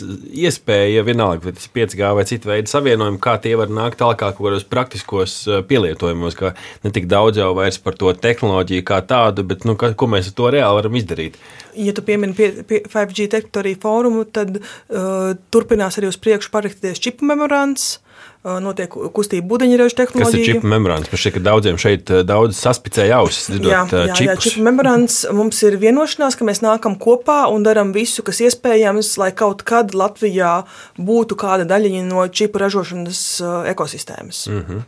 [0.47, 4.21] iespēja, vienalga, vai tas ir 5G vai cita veida savienojumi, kā tie var nākt tālāk
[4.21, 9.47] kaut kādos praktiskos pielietojumos, ka ne tik daudz jau vairs par to tehnoloģiju kā tādu,
[9.47, 11.39] bet nu, ka, ko mēs ar to reāli varam izdarīt.
[11.77, 17.01] Ja tu piemini pie, pie 5G teritoriju fórumu, tad uh, turpinās arī uz priekšu parakstīties
[17.03, 17.97] čipu memorands.
[18.47, 20.31] Notiek kustība buļbuļsaktas tehnoloģija.
[20.31, 21.09] Tas ir čipu memorāns.
[21.11, 23.49] Man šķiet, ka daudziem šeit daudz saspicēja ausis.
[23.51, 24.23] Jā, jā, čipus.
[24.23, 25.17] jā, čipu memorāns.
[25.35, 29.91] Mums ir vienošanās, ka mēs nākam kopā un darām visu, kas iespējams, lai kaut kad
[29.97, 30.61] Latvijā
[30.95, 33.23] būtu kāda daļiņa no čipu ražošanas
[33.73, 34.45] ekosistēmas.
[34.53, 34.85] Mm -hmm.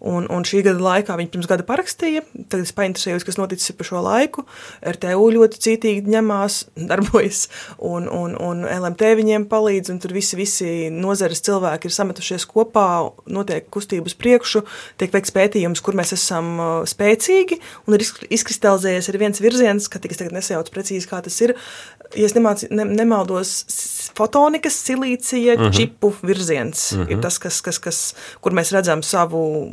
[0.00, 2.22] Un, un šī gada laikā viņi pirms gada parakstīja.
[2.50, 4.44] Tad es painteresējos, kas noticis pa šo laiku.
[4.84, 6.58] RTU ļoti cītīgi ņemās,
[6.90, 7.46] darbojas,
[7.78, 9.94] un, un, un LMT viņiem palīdz.
[10.02, 12.86] Tur visi, visi nozares cilvēki ir sametušies kopā,
[13.32, 14.66] notiek kustība uz priekšu,
[15.00, 17.60] tiek veikts pētījums, kur mēs esam uh, spēcīgi.
[17.86, 21.56] Un ir izkristalizējies arī viens virziens, ka tikai tagad nesajauc precīzi, kā tas ir.
[22.14, 23.56] Ja es nemāc, ne, nemaldos,
[24.16, 25.70] fotonikas, silīcija, uh mhm.
[25.70, 25.76] -huh.
[25.76, 27.10] čipu virziens uh -huh.
[27.10, 27.22] ir mhm.
[27.22, 29.72] tas, kas, kas, kas, kur mēs redzam savu,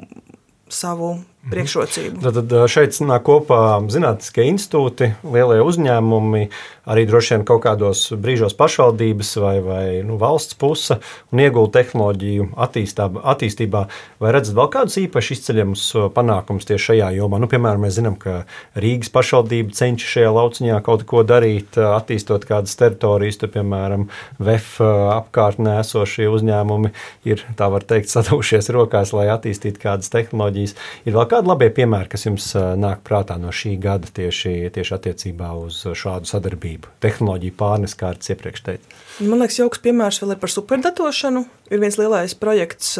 [0.73, 2.21] savu priekšrocību.
[2.23, 6.43] Tad, tad šeit nāk kopā zinātniskie institūti, lielie uzņēmumi,
[6.89, 10.99] arī droši vien kaut kādos brīžos pašvaldības vai, vai nu, valsts puse
[11.33, 13.83] un iegulda tehnoloģiju attīstā, attīstībā.
[14.23, 17.41] Vai redzat vēl kādus īpaši izceļamus panākumus tieši šajā jomā?
[17.43, 18.43] Nu, piemēram, mēs zinām, ka
[18.79, 24.07] Rīgas pašvaldība cenšas šajā lauciņā kaut ko darīt, attīstot kādas teritorijas, tur, piemēram,
[24.39, 24.79] VF
[25.19, 26.93] apkārtnē esošie uzņēmumi
[27.27, 30.77] ir, tā var teikt, sadūšies rokās, lai attīstītu kādas tehnoloģijas.
[31.03, 32.47] Ir vēl kādi labie piemēri, kas jums
[32.79, 38.29] nāk prātā no šī gada tieši, tieši attiecībā uz šādu sadarbību, tehnoloģiju pārnes, kā es
[38.33, 38.97] iepriekš teicu?
[39.25, 41.45] Man liekas, jauks piemērs vēl ir par superdatošanu.
[41.73, 42.95] Ir viens lielais projekts,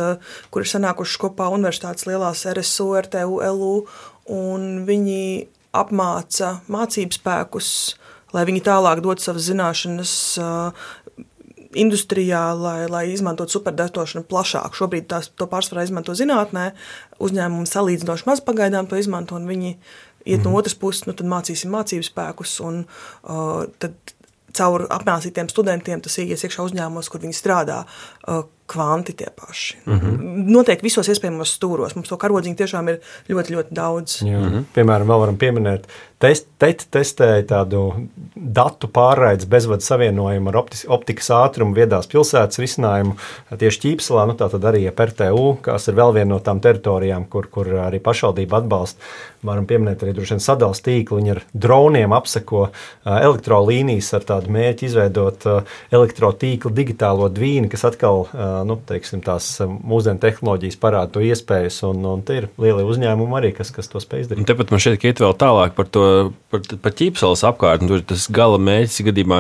[0.54, 3.74] kur ir sanākuši kopā universitātes lielās RSU, RTU, LU,
[4.34, 5.22] un viņi
[5.78, 7.70] apmāca mācību spēkus,
[8.34, 10.14] lai viņi tālāk dotu savas zināšanas
[11.80, 14.78] industrijā, lai, lai izmantotu superdatošanu plašāk.
[14.78, 16.72] Šobrīd tās, to pārsvarā izmanto zinātnē,
[17.24, 20.44] uzņēmumi salīdzinoši maz pagaidām to izmanto, un viņi iet mm.
[20.44, 20.60] no mhm.
[20.62, 24.16] otras puses, nu, tad mācīsim mācību spēkus, un uh, tad
[24.54, 27.84] caur apmācītiem studentiem tas ies iekšā uzņēmumos, kur viņi strādā.
[28.28, 29.78] Uh, kvanti tie paši.
[29.86, 30.18] Mm -hmm.
[30.52, 31.96] Noteikti visos iespējamos stūros.
[31.96, 33.00] Mums to karodziņu tiešām ir
[33.30, 34.22] ļoti, ļoti daudz.
[34.22, 34.40] Jā.
[34.40, 34.64] Mm -hmm.
[34.76, 35.88] Piemēram, vēl varam pieminēt,
[36.20, 43.18] test, TET testēja tādu datu pārraides bezvadu savienojumu ar optis, optikas ātrumu viedās pilsētas risinājumu
[43.60, 47.26] tieši Ķīpselā, nu tā tad arī ap RTU, kas ir vēl viena no tām teritorijām,
[47.28, 49.02] kur, kur arī pašvaldība atbalsta.
[49.44, 52.70] Varam pieminēt arī droši vien sadals tīklu, viņi ar droniem apseko
[53.04, 55.48] elektrolīnijas ar tādu mērķi izveidot
[55.92, 58.24] elektrotīklu digitālo dvīni, kas atkal
[58.68, 63.54] nu, teiksim, tās mūsdienu tehnoloģijas parāda to iespējas, un, un te ir lieli uzņēmumi arī,
[63.58, 64.44] kas, kas to spēj izdarīt.
[64.44, 66.06] Un tepat man šeit iet vēl tālāk par to,
[66.54, 67.90] par, par ķīpsalas apkārtni.
[67.90, 69.40] Tur tas gala mērķis gadījumā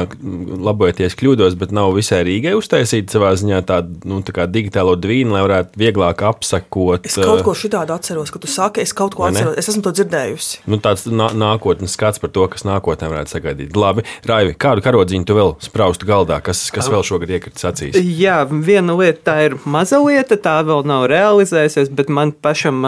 [0.68, 5.44] labojoties kļūdos, bet nav visai Rīgai uztaisīt savā ziņā tādu nu, tā digitālo dvīnu, lai
[5.46, 7.08] varētu vieglāk apsakot.
[7.10, 9.94] Es kaut ko šitādu atceros, ka tu saki, es kaut ko atceros, es esmu to
[10.00, 10.64] dzirdējusi.
[10.72, 13.78] Nu, tāds nā, nākotnes skats par to, kas nākotnē varētu sagaidīt.
[13.78, 18.00] Labi, Raivi, kādu karodziņu tu vēl spraustu galdā, kas, kas vēl šogad iekritis acīs?
[18.00, 22.82] Jā, viena lieta tā ir maza lieta, tā vēl nav realizējusies, bet man pašam,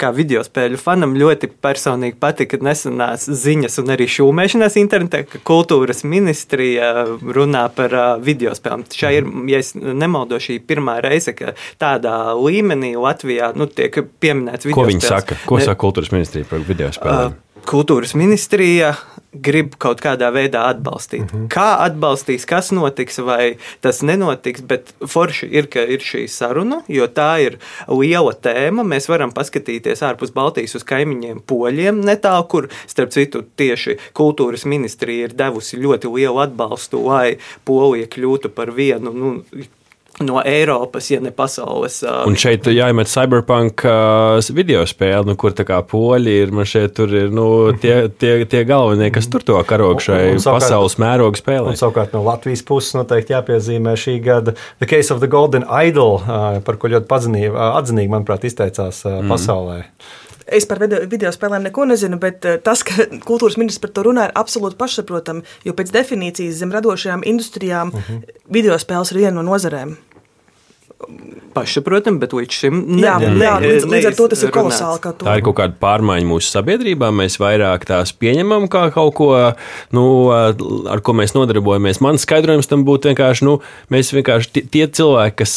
[0.00, 6.04] kā video spēļu fanam, ļoti personīgi patika nesenās ziņas un arī šūmēšanās internetā, ka kultūras
[6.08, 6.92] ministrija
[7.22, 8.86] runā par video spēlēm.
[8.94, 14.78] Šā ir, ja nemaldos, šī pirmā reize, ka tādā līmenī Latvijā nu, tiek pieminēts video
[14.78, 14.86] spēles.
[14.86, 15.42] Ko viņi saka?
[15.48, 17.36] Ko saka kultūras ministrija par video spēlēm?
[17.36, 18.94] Uh, kultūras ministrija
[19.32, 21.26] grib kaut kādā veidā atbalstīt.
[21.26, 21.48] Mm -hmm.
[21.52, 27.06] Kā atbalstīs, kas notiks, vai tas nenotiks, bet forši ir, ka ir šī saruna, jo
[27.06, 28.82] tā ir liela tēma.
[28.82, 35.24] Mēs varam paskatīties ārpus Baltijas uz kaimiņiem, poļiem, netālu, kur, starp citu, tieši kultūras ministrija
[35.24, 39.42] ir devusi ļoti lielu atbalstu, lai Polija kļūtu par vienu nu,
[40.24, 42.00] no Eiropas, ja ne pasaules.
[42.26, 46.54] Un šeit jāiemet cyberpunk uh, video spēle, nu, kur tā kā poļi ir.
[46.54, 47.46] Man šeit tur ir nu,
[47.80, 51.72] tie, tie, tie galvenie, kas tur to karogu šai un, un savukārt, pasaules mēroga spēlē.
[51.72, 56.18] Un savukārt no Latvijas puses noteikti jāpiezīmē šī gada The Case of the Golden Idol,
[56.22, 59.34] uh, par ko ļoti pazinīgi, uh, atzinīgi, manuprāt, izteicās uh, mm.
[59.34, 59.82] pasaulē.
[60.48, 64.30] Es par video, video spēlēm neko nezinu, bet tas, ka kultūras ministrs par to runā,
[64.30, 65.44] ir absolūti pašsaprotami.
[65.68, 68.22] Jo pēc definīcijas zem radošajām industrijām uh -huh.
[68.48, 69.98] video spēles ir viena no nozarēm
[71.54, 75.12] pašsaprotami, bet līdz šim ne, jā, ne, jā, līdz, līdz ar to tas ir kolosāli.
[75.22, 77.10] Tā ir kaut kāda pārmaiņa mūsu sabiedrībā.
[77.14, 79.28] Mēs vairāk tās pieņemam kā kaut ko,
[79.94, 82.00] nu, ar ko mēs nodarbojamies.
[82.04, 83.58] Mans skaidrojums tam būtu vienkārši, nu,
[83.94, 85.54] mēs vienkārši tie cilvēki, kas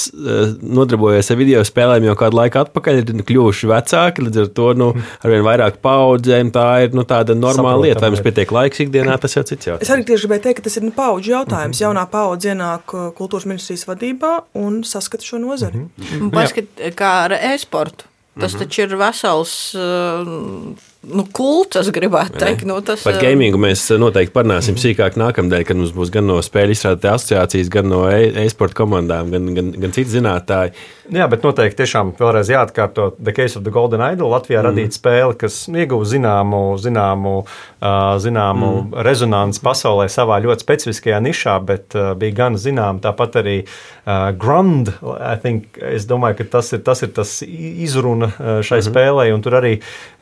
[0.61, 4.27] nodarbojas ar video spēlēm jau kādu laiku atpakaļ, ir kļuvuši vecāki.
[4.27, 4.91] Līdz ar to nu,
[5.25, 8.05] arvien vairāk paudzēm tā ir nu, tāda normāla Saprotam, lieta.
[8.05, 9.89] Vai mums pietiek laiks ikdienā, tas jau cits jautājums.
[9.89, 11.73] Es arī tieši gribēju teikt, ka tas ir nu, paudžu jautājums.
[11.73, 11.83] Mm -hmm.
[11.87, 15.77] Jaunā paudze ienāk kultūras ministrijas vadībā un saskata šo nozari.
[15.77, 16.31] Mm -hmm.
[16.35, 16.65] Paskat,
[16.99, 18.05] kā ar e-sportu.
[18.39, 18.63] Tas mm -hmm.
[18.63, 22.65] taču ir vesels uh, nu, kults, gribētu teikt.
[22.69, 26.75] Nu, tas, Par gamingu mēs noteikti parunāsim sīkāk nākamnedēļ, kad mums būs gan no spēļu
[26.75, 30.75] izstrādātāju asociācijas, gan no e, e-sporta komandām, gan, gan, gan citi zinātnēji.
[31.11, 34.29] Jā, bet noteikti tiešām vēlreiz jāatkārto The Case of the Golden Idol.
[34.31, 34.67] Latvijā mm.
[34.69, 39.01] radīta spēle, kas ieguva zināmu, zināmu, uh, zināmu mm.
[39.07, 44.93] rezonanci pasaulē savā ļoti specifiskajā nišā, bet uh, bija gan zināma tāpat arī uh, Grand.
[45.41, 48.87] Think, es domāju, ka tas ir tas, ir tas izruna šai mm.
[48.87, 49.73] spēlei, un tur arī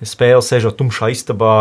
[0.01, 1.53] spēle sēž sēžot tumšā istabā,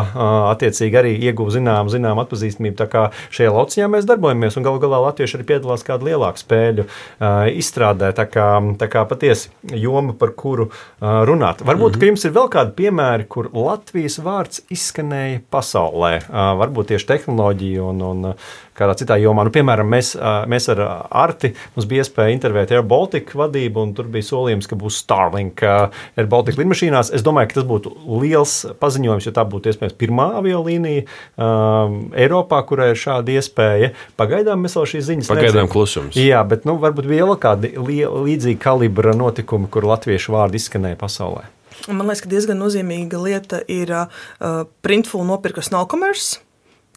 [0.53, 2.77] attiecīgi arī ieguva zinām, zinām atpazīstamību.
[2.77, 6.87] Tā kā šajā lauciņā mēs darbojamies, un galu galā latvieši arī piedalās kādu lielāku spēļu
[7.59, 8.12] izstrādē.
[8.12, 11.62] Tā kā, tā kā patiesi joma, par kuru runāt.
[11.64, 12.01] Varbūt, -hmm.
[12.01, 16.29] ka jums ir vēl kādi piemēri, kur Latvijas vārds izskanēja pasaulē.
[16.29, 18.35] Varbūt tieši tehnoloģija un, un
[18.79, 19.45] kādā citā jomā.
[19.47, 20.14] Nu, piemēram, mēs,
[20.51, 21.53] mēs ar Arti
[21.88, 26.61] bija iespēja intervēt Air Baltica vadību, un tur bija solījums, ka būs Starlink Air Baltica
[26.61, 27.12] lidmašīnās.
[27.17, 32.62] Es domāju, ka tas būtu liels paziņojums, jo tā būtu iespējams pirmā aviolīnija um, Eiropā,
[32.69, 33.93] kurai ir šāda iespēja.
[34.21, 35.73] Pagaidām mēs vēl šīs ziņas Pagaidām redzam.
[35.75, 36.19] klusums.
[36.19, 41.47] Jā, bet nu, varbūt bija vēl kādi līdzīgi kalibra notikumi, kur latviešu vārdi izskanēja pasaulē.
[41.87, 46.43] Man liekas, ka diezgan nozīmīga lieta ir uh, Printful nopirka Snowcommerce.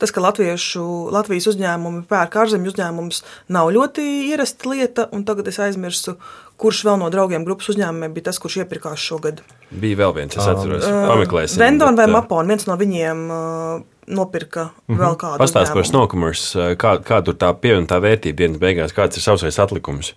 [0.02, 0.84] Tas, ka latviešu,
[1.14, 3.20] Latvijas uzņēmumi pērk ārzemju uzņēmumus,
[3.54, 5.06] nav ļoti ierasta lieta.
[5.28, 6.16] Tagad es aizmirsu,
[6.62, 9.44] kurš vēl no draugiem grupas uzņēmumiem bija tas, kurš iepirkās šogad.
[9.70, 11.62] Bija vēl viens, es atceros, uh, pameklēsim.
[11.62, 13.26] Vendon vai Mapon, viens no viņiem.
[13.30, 14.98] Uh, nopirka uh mhm.
[14.98, 15.06] -huh.
[15.06, 15.38] vēl kādu.
[15.40, 20.16] Pastāstiet par snowcommerce, kā, kā tur tā pievienotā vērtība dienas beigās, kāds ir savs atlikums?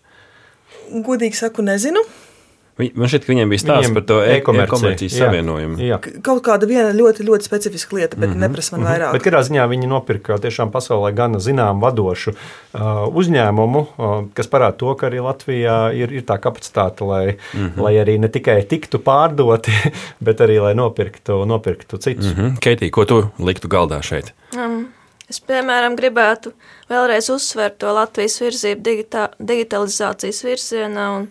[0.90, 2.00] Godīgi saku, nezinu.
[2.74, 5.76] Man šķiet, ka viņiem bija stāsts viņiem par to e-komercijas e savienojumu.
[5.78, 6.00] Jā.
[6.26, 8.40] Kaut kāda viena ļoti, ļoti specifiska lieta, bet mm -hmm.
[8.48, 8.94] neprasa man mm -hmm.
[8.94, 9.12] vairāk.
[9.12, 12.80] Bet kādā ziņā viņi nopirka tiešām pasaulē gana zinām vadošu uh,
[13.20, 17.82] uzņēmumu, uh, kas parāda to, ka arī Latvijā ir, ir tā kapacitāte, lai, mm -hmm.
[17.82, 19.70] lai arī ne tikai tiktu pārdoti,
[20.26, 22.26] bet arī lai nopirktu, nopirktu citus.
[22.26, 22.58] Mm -hmm.
[22.58, 24.32] Keitī, ko tu liktu galdā šeit?
[24.56, 24.86] Um.
[25.30, 26.52] Es, piemēram, gribētu
[26.90, 31.28] vēlreiz uzsvērt to Latvijas virzību digita digitalizācijas virzienā un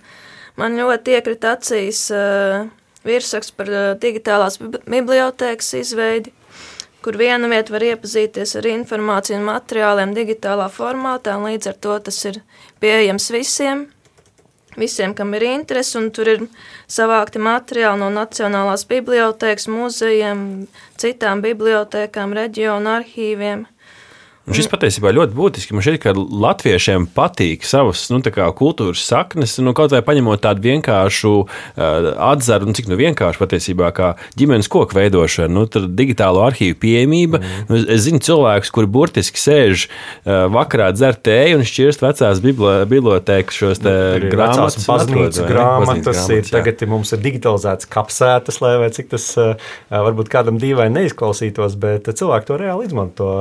[0.60, 2.68] Man ļoti iekrita acīs uh,
[3.08, 6.34] virsraksts par uh, digitālās bibliotēkas izveidi,
[7.04, 11.98] kur viena vieta var iepazīties ar informāciju un materiāliem digitālā formātā, un līdz ar to
[12.06, 12.40] tas ir
[12.84, 13.88] pieejams visiem,
[14.78, 16.46] visiem, kam ir interesi, un tur ir
[16.88, 20.46] savākti materiāli no Nacionālās bibliotēkas, muzejiem,
[21.02, 23.68] citām bibliotēkām, reģionu arhīviem.
[24.44, 25.72] Un šis patiesībā ļoti būtiski.
[25.72, 30.66] Man šķiet, ka latviešiem patīk savas nu, kā, kultūras saknes, nu, kaut vai paņemot tādu
[30.66, 35.64] vienkāršu uh, atzaru, nu, cik nu vienkārši patiesībā kā ģimenes koku veidošana, nu,
[35.96, 37.40] digitālo arhīvu pieejamība.
[37.40, 37.70] Mm.
[37.70, 43.62] Nu, es zinu cilvēkus, kuri burtiski sēž uh, vakarā dzer tēju un šķirst vecās bibliotēkas
[43.62, 43.84] šos
[44.28, 44.90] grāmatas.
[44.92, 49.56] Baznīcas grāmatas ir, tagad mums ir digitalizētas kapsētas, lai vai cik tas uh,
[49.88, 53.32] varbūt kādam dīvaini neizklausītos, bet cilvēki to reāli izmanto.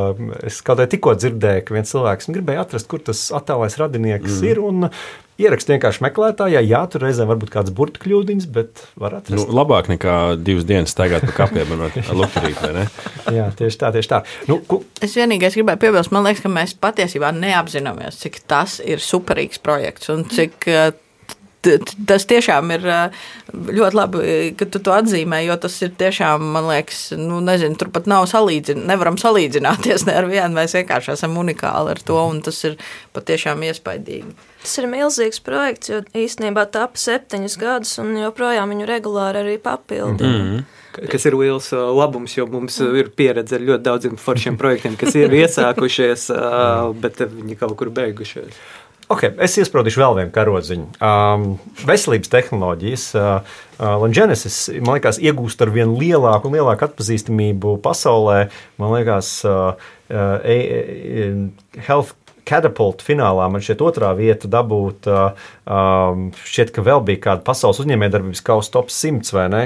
[0.47, 4.49] Es kaut kā tikko dzirdēju, ka viens cilvēks gribēja atrast, kur tas attēlais radinieks mm.
[4.53, 4.63] ir.
[4.63, 4.91] Un,
[5.41, 9.39] Ierakst vienkārši meklētājā, jā, tur reizēm var būt kāds burbuļu kļūdiņš, bet var atrast.
[9.39, 11.87] Nu, labāk nekā divas dienas staigāt pa kapiem un
[12.21, 12.85] lukturīt, vai ne?
[13.39, 14.21] jā, tieši tā, tieši tā.
[14.51, 14.83] Nu, ku...
[15.03, 20.13] Es vienīgais gribēju piebilst, man liekas, ka mēs patiesībā neapzināmies, cik tas ir superīgs projekts
[20.13, 20.69] un cik
[21.63, 22.87] tas tiešām ir
[23.53, 24.23] ļoti labi,
[24.59, 28.27] ka tu to atzīmē, jo tas ir tiešām, man liekas, nu, nezinu, tur pat nav
[28.31, 32.79] salīdzināts, nevaram salīdzināties ne ar vienu, mēs vienkārši esam unikāli ar to, un tas ir
[33.17, 34.35] patiešām iespaidīgi.
[34.63, 40.29] Tas ir milzīgs projekts, jo īstenībā tapa septiņus gadus, un joprojām viņu regulāri arī papildina.
[40.29, 41.09] Mm -hmm.
[41.09, 45.33] Kas ir liels labums, jo mums ir pieredze ar ļoti daudziem foršiem projektiem, kas ir
[45.33, 46.29] iesākušies,
[47.01, 48.61] bet viņi kaut kur beigušies.
[49.13, 50.87] Okay, es iesprūdīšu vēl vienu karodziņu.
[51.05, 51.43] Um,
[51.85, 53.03] veselības tehnoloģijas.
[53.19, 58.47] Uh, uh, Longenesis, man liekas, iegūst ar vien lielāku un lielāku atpazīstamību pasaulē.
[58.81, 59.75] Man liekas, uh,
[60.09, 60.41] uh,
[61.77, 62.17] Health
[62.49, 65.07] Catapult finālā man šķiet otrā vieta dabūt.
[65.63, 69.61] Um, šķiet, ka vēl bija kāda pasaules uzņēmējdarbības kausa top 100 vai ne?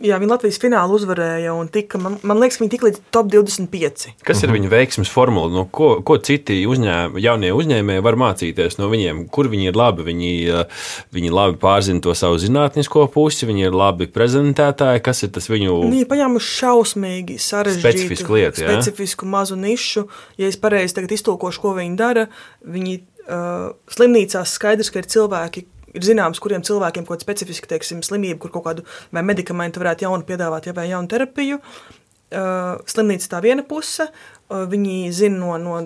[0.00, 4.06] Jā, viņi Latvijas finālu uzvarēja un tika, man, man liekas, viņi tika līdz top 25.
[4.24, 5.52] Kas ir viņu veiksmes formula?
[5.52, 9.26] No ko, ko citi uzņēm, jaunie uzņēmēji var mācīties no viņiem?
[9.34, 10.06] Kur viņi ir labi?
[10.08, 10.32] Viņi,
[11.12, 15.04] viņi labi pārzina to savu zinātnisko pusi, viņi ir labi prezentētāji.
[15.04, 15.76] Kas ir tas viņu?
[15.84, 20.06] Viņi ir paņēmuši šausmīgi sarežģītu, specifisku lietu, specifisku mazu nišu.
[20.40, 22.26] Ja es pareizi tagad iztulkošu, ko viņi dara dara.
[22.76, 25.66] Viņi uh, slimnīcās skaidrs, ka ir cilvēki.
[25.94, 30.08] Ir zināms, kuriem cilvēkiem kaut kāda specifiska teiksim, slimība, kur kaut kādu vai medikamentu varētu
[30.08, 31.60] jaunu piedāvāt, ja vai jaunu terapiju.
[32.34, 35.84] Uh, slimnīca tā viena puse, uh, viņi zina no, no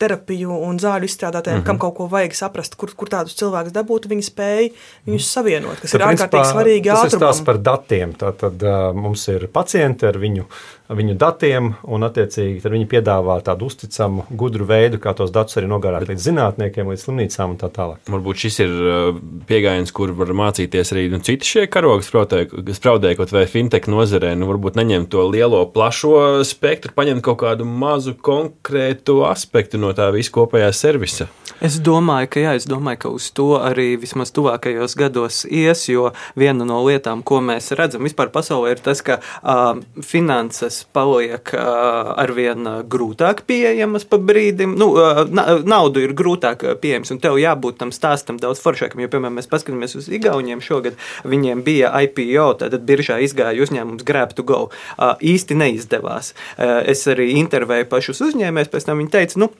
[0.00, 1.66] terapiju un zāļu izstrādātājiem, mm -hmm.
[1.68, 4.70] kam kaut ko vajag saprast, kur, kur tādus cilvēkus dabūt, viņi spēj
[5.06, 6.90] viņus savienot, kas tā, ir ārkārtīgi svarīgi.
[6.90, 7.20] Tas ātrumam.
[7.20, 8.14] ir tās par datiem.
[8.24, 8.66] Tātad
[8.98, 10.48] mums ir pacienti ar viņu
[10.92, 16.08] viņu datiem, un attiecīgi viņi piedāvā tādu uzticamu, gudru veidu, kā tos datus arī nogādāt
[16.10, 18.02] līdz zinātniekiem, līdz slimnīcām un tā tālāk.
[18.10, 23.32] Varbūt šis ir uh, pieejams, kur var mācīties arī nu, citi šie karogi, spraudēji kaut
[23.32, 24.34] vai fintech nozarē.
[24.36, 30.10] Nu, varbūt neņemt to lielo, plašo spektru, paņemt kaut kādu mazu konkrētu aspektu no tā
[30.14, 31.30] viskopējā servisa.
[31.64, 36.10] Es domāju, ka, jā, es domāju, ka uz to arī vismaz tuvākajos gados ies, jo
[36.36, 42.12] viena no lietām, ko mēs redzam vispār pasaulē, ir tas, ka uh, finanses paliek uh,
[42.20, 44.74] arvien grūtāk pieejamas pa brīdim.
[44.80, 44.90] Nu,
[45.64, 49.02] naudu ir grūtāk pieejams, un tev jābūt tam stāstam daudz foršākam.
[49.04, 54.34] Jo, piemēram, mēs paskatāmies uz Igauniem šogad, viņiem bija IPO, tad biržā izgāja uzņēmums Grab
[54.36, 54.62] to Go.
[54.98, 56.32] Īsti neizdevās.
[56.58, 59.52] Es arī intervēju pašus uzņēmējus, pēc tam viņi teica, nu,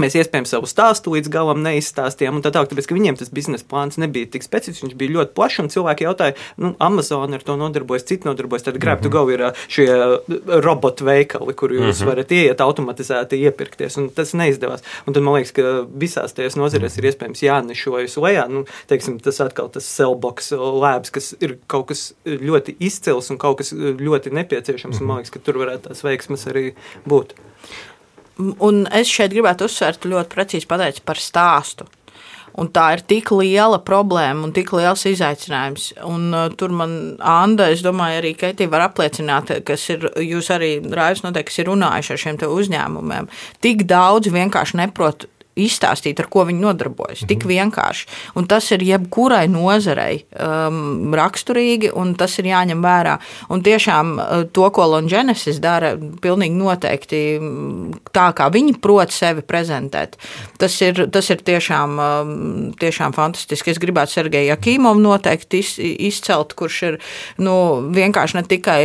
[0.00, 3.66] Mēs iespējams savu stāstu līdz galam neizstāstījām, un tā tālāk, tāpēc, ka viņiem tas biznesa
[3.68, 7.56] plāns nebija tik specifisks, viņš bija ļoti plašs, un cilvēki jautāja, nu, Amazon ar to
[7.60, 9.12] nodarbojas, citi nodarbojas, tad Grab mm -hmm.
[9.12, 12.06] to go ir šie robotu veikali, kur jūs mm -hmm.
[12.06, 14.82] varat ieiet automatizēti iepirkties, un tas neizdevās.
[15.06, 19.40] Un tad man liekas, ka visās tajās nozarēs ir iespējams jānešojas lejā, nu, teiksim, tas
[19.40, 24.94] atkal tas cellbox lēbs, kas ir kaut kas ļoti izcils un kaut kas ļoti nepieciešams,
[24.94, 25.02] mm -hmm.
[25.02, 26.72] un man liekas, ka tur varētu tās veiksmas arī
[27.08, 27.34] būt.
[28.62, 31.88] Un es šeit gribētu uzsvērt ļoti precīzi pateikt par stāstu.
[32.60, 35.88] Un tā ir tik liela problēma un tik liels izaicinājums.
[36.04, 40.74] Un, uh, tur man Anna, es domāju, arī Keitija var apliecināt, kas ir, jūs arī
[40.92, 43.30] Raivs noteikti ir runājuši ar šiem uzņēmumiem.
[43.64, 45.26] Tik daudz vienkārši neprot
[45.58, 47.22] izstāstīt, ar ko viņi nodarbojas.
[47.22, 47.28] -hmm.
[47.28, 48.06] Tik vienkārši.
[48.34, 53.18] Un tas ir jebkurai nozarei um, raksturīgi, un tas ir jāņem vērā.
[53.48, 59.42] Un tiešām uh, to, ko Longenesis dara, pilnīgi noteikti mm, tā, kā viņi prot sevi
[59.42, 60.16] prezentēt,
[60.58, 63.70] tas ir, tas ir tiešām, um, tiešām fantastiski.
[63.70, 66.98] Es gribētu Sergeju Jakīmovu noteikti iz, izcelt, kurš ir
[67.38, 68.82] nu, vienkārši ne tikai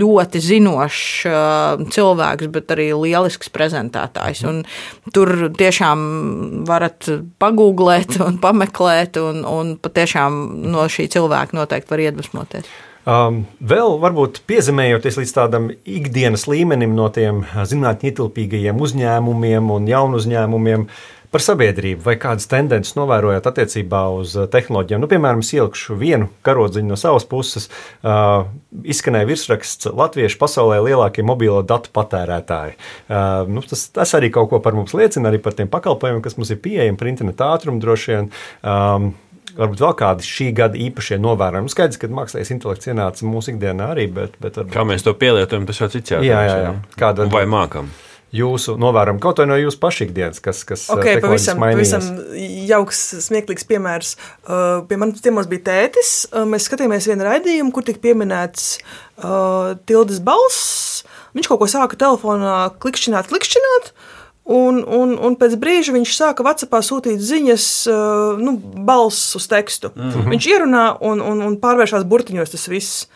[0.00, 4.44] ļoti zinošs uh, cilvēks, bet arī lielisks prezentētājs.
[4.48, 4.64] Un
[5.12, 7.08] tur tieši tiešām varat
[7.42, 12.68] pagūglēt un pameklēt, un, un patiešām no šī cilvēka noteikti var iedvesmoties.
[13.04, 20.16] Um, vēl varbūt piezemējoties līdz tādam ikdienas līmenim no tiem zinātnē ietilpīgajiem uzņēmumiem un jaunu
[20.22, 20.86] uzņēmumiem,
[21.34, 25.02] Par sabiedrību vai kādas tendences novērojat attiecībā uz uh, tehnoloģijām?
[25.02, 27.66] Nu, piemēram, es ielikšu vienu karodziņu no savas puses.
[28.06, 28.46] Uh,
[28.86, 32.78] izskanēja virsraksts Latviešu pasaulē lielākie mobilo datu patērētāji.
[33.08, 36.38] Uh, nu, tas, tas arī kaut ko par mums liecina, arī par tiem pakalpojumiem, kas
[36.38, 38.30] mums ir pieejami par internetu ātrumu droši vien.
[38.62, 39.10] Um,
[39.58, 41.70] varbūt vēl kādi šī gada īpašie novērojumi.
[41.72, 44.74] Skaidrs, ka mākslīgais intelekts ienāca mūsu ikdienā arī, bet, bet varbūt...
[44.74, 46.30] Kā mēs to pielietojam, tas jau cits jautājums.
[46.30, 46.98] Jā, jā, jā.
[46.98, 47.90] Kāda vai mākam?
[48.34, 51.92] Jūsu novērojumi kaut vai no jūsu paša ikdienas, kas, kas okay, pavisam, mainījies.
[51.94, 54.14] pavisam jauks, smieklīgs piemērs.
[54.42, 56.14] Uh, pie manis ciemos bija tētis.
[56.32, 61.04] Uh, mēs skatījāmies vienu raidījumu, kur tika pieminēts uh, tildes balss.
[61.38, 63.92] Viņš kaut ko sāka telefonā klikšķināt, klikšķināt.
[64.44, 67.66] Un, un, un pēc brīža viņš sāka Vācijā sūtīt ziņas,
[68.44, 68.52] nu,
[68.84, 69.88] balss uz tekstu.
[69.94, 70.34] Mm -hmm.
[70.34, 73.06] Viņš ierunā un, un, un pārvēršas burtiņos tas viss.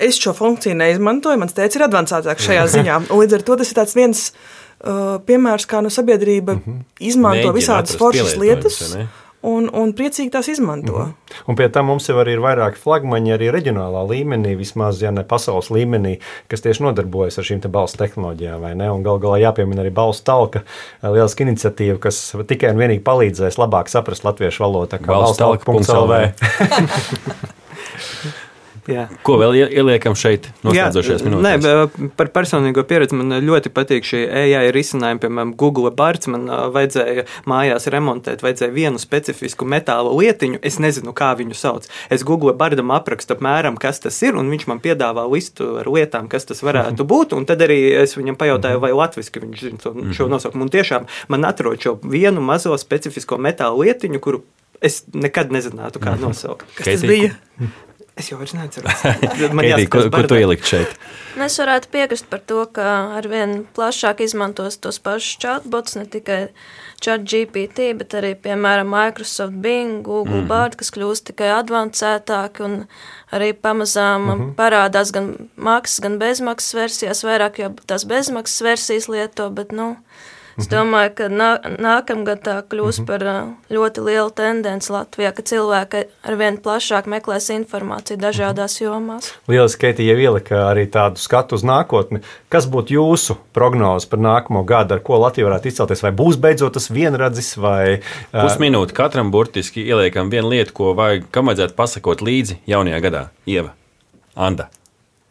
[0.00, 3.00] Es šo funkciju neizmantoju, mans tēvs ir avansētāks šajā ziņā.
[3.12, 6.84] Līdz ar to tas ir viens uh, piemērs, kā nu, sabiedrība mm -hmm.
[7.00, 8.94] izmanto Mēģina visādas foršas lietas.
[9.40, 10.92] Un, un priecīgi tās izmanto.
[10.92, 11.44] Mm -hmm.
[11.46, 15.70] Un pie tam mums jau ir vairāki flagmaņi arī reģionālā līmenī, vismaz ja ne pasaules
[15.70, 19.02] līmenī, kas tieši nodarbojas ar šīm te balss tehnoloģijām.
[19.02, 20.60] Galu galā jāpiemina arī balss talka,
[21.02, 24.98] lieliska iniciatīva, kas tikai un vienīgi palīdzēs labāk saprast latviešu valodu.
[25.06, 26.30] Balss talka.lv
[28.90, 29.04] Jā.
[29.26, 31.64] Ko vēl ieliekam šeit, noslēdzošajās minūtēs?
[31.64, 36.30] Nē, par personīgo pieredzi man ļoti patīk šī AI risinājuma, piemēram, Google Barts.
[36.30, 40.60] Man vajadzēja mājās remontēt, vajadzēja vienu specifisku metāla lietiņu.
[40.66, 41.88] Es nezinu, kā viņu sauc.
[42.12, 46.30] Es Google Bardam aprakstu apmēram, kas tas ir, un viņš man piedāvā listu ar lietām,
[46.32, 47.36] kas tas varētu būt.
[47.38, 50.66] Un tad arī es viņam pajautāju, vai latviešu viņš zina to, šo nosaukumu.
[50.66, 54.42] Un tiešām man atrod šo vienu mazo specifisko metāla lietiņu, kuru
[54.80, 56.66] es nekad nezinātu, kā nosaukt.
[56.78, 57.36] Kas tas bija?
[58.20, 59.02] Es jau vairs neatceros.
[59.56, 60.92] Man Keitī, ko, ko tu ielikt šeit?
[61.40, 66.40] Es varētu piekrist par to, ka arvien plašāk izmantos tos pašus chatbots, ne tikai
[67.00, 70.50] ChatGPT, bet arī, piemēram, Microsoft Bing, Google mm -hmm.
[70.52, 72.74] Bard, kas kļūst tikai advancētāki un
[73.32, 74.54] arī pamazām mm -hmm.
[74.54, 79.96] parādās gan maksas, gan bezmaksas versijās, vairāk jau tās bezmaksas versijas lieto, bet, nu,
[80.58, 80.72] Es mhm.
[80.74, 83.06] domāju, ka nā, nākamgad tā kļūs -hmm.
[83.06, 83.24] par
[83.70, 88.84] ļoti lielu tendenci Latvijā, ka cilvēki arvien plašāk meklēs informāciju dažādās mhm.
[88.84, 89.32] jomās.
[89.48, 92.20] Lieliski, Keiti, jau ielika arī tādu skatu uz nākotni.
[92.48, 96.02] Kas būtu jūsu prognoze par nākamo gadu, ar ko Latvija varētu izcelties?
[96.02, 98.00] Vai būs beidzot tas vienradzis vai?
[98.32, 103.24] Pusminūte katram burtiski ieliekam vienu lietu, ko vajag, kam vajadzētu pasakot līdzi jaunajā gadā.
[103.46, 103.72] Ieva,
[104.34, 104.68] Anda.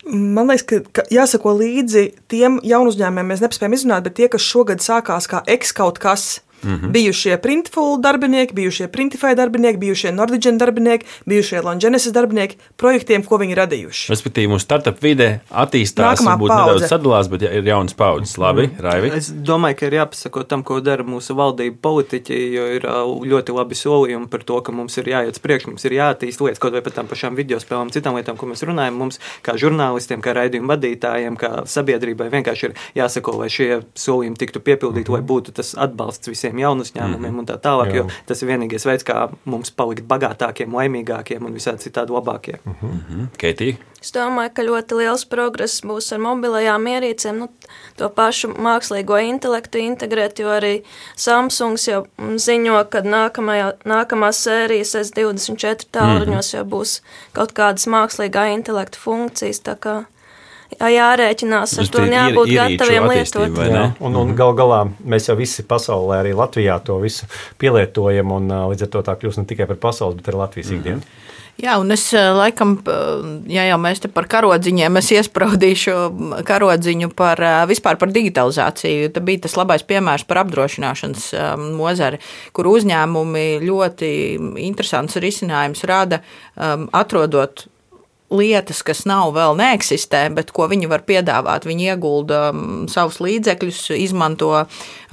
[0.10, 4.46] Man liekas, ka, ka jāsako līdzi tiem jaunu uzņēmumiem, mēs nespējam izrunāt, bet tie, kas
[4.46, 6.24] šogad sākās kā eks kaut kas,
[6.64, 6.92] Mm -hmm.
[6.92, 13.56] Bijušie Printful darbinieki, bijušie Printify darbinieki, bijušie Nordigen darbinieki, bijušie Longenesis darbinieki, projektiem, ko viņi
[13.56, 14.10] radījuši.
[14.12, 16.74] Respektīvi, mūsu startup vide attīstās, Nākamā varbūt paudze.
[16.74, 18.38] nedaudz sadalās, bet ir jaunas paudzes.
[18.38, 18.82] Labi, mm -hmm.
[18.84, 19.12] Raivi.
[19.18, 22.82] Es domāju, ka ir jāpasako tam, ko dara mūsu valdība politiķi, jo ir
[23.32, 26.74] ļoti labi solījumi par to, ka mums ir jāiet priekš, mums ir jāattīst lietas, kaut
[26.74, 28.92] vai par tām pašām video spēlēm, citām lietām, ko mēs runājam.
[28.92, 34.60] Mums, kā žurnālistiem, kā raidījumu vadītājiem, kā sabiedrībai, vienkārši ir jāsako, lai šie solījumi tiktu
[34.60, 35.20] piepildīti, mm -hmm.
[35.20, 37.94] lai būtu tas atbalsts visiem visiem jaunu uzņēmumiem mm un tā tālāk.
[37.94, 42.60] Jo tas ir vienīgais veids, kā mums palikt bagātākiem, laimīgākiem un visādi citādi labākiem.
[42.66, 43.28] Mm -hmm.
[43.38, 43.78] Keitī?
[44.02, 47.50] Es domāju, ka ļoti liels progress būs ar mobilajām ierīcēm, nu,
[47.98, 50.84] to pašu mākslīgo intelektu integrēt, jo arī
[51.16, 56.56] Samsungs jau ziņo, ka nākamajā, nākamās sērijas S24 tālruņos mm -hmm.
[56.56, 57.02] jau būs
[57.34, 59.60] kaut kādas mākslīgā intelekta funkcijas
[60.78, 63.58] jārēķinās ar to un jābūt gataviem lietot.
[63.66, 67.30] Jā, un, un gal galā mēs jau visi pasaulē, arī Latvijā to visu
[67.62, 70.76] pielietojam, un līdz ar to tā kļūst ne tikai par pasaules, bet arī Latvijas mm
[70.76, 70.80] -hmm.
[70.80, 71.28] ikdienu.
[71.60, 72.78] Jā, un es laikam,
[73.52, 75.96] ja jau mēs te par karodziņiem, es iespraudīšu
[76.48, 79.10] karodziņu par vispār par digitalizāciju.
[79.12, 81.26] Tā bija tas labais piemērs par apdrošināšanas
[81.76, 82.22] nozari,
[82.56, 84.14] kur uzņēmumi ļoti
[84.70, 86.22] interesants risinājums rada,
[86.96, 87.68] atrodot
[88.30, 91.66] lietas, kas nav vēl neeksistē, bet ko viņi var piedāvāt.
[91.66, 94.52] Viņi iegulda um, savus līdzekļus, izmanto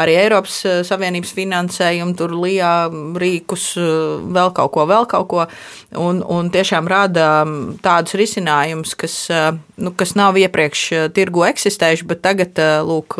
[0.00, 5.48] arī Eiropas uh, Savienības finansējumu, tur lijā rīkus, uh, vēl kaut ko, vēl kaut ko,
[5.96, 9.50] un, un tiešām rada um, tādus risinājumus, kas, uh,
[9.80, 10.86] nu, kas nav iepriekš
[11.16, 13.16] tirgu eksistējuši, bet tagad, lūk,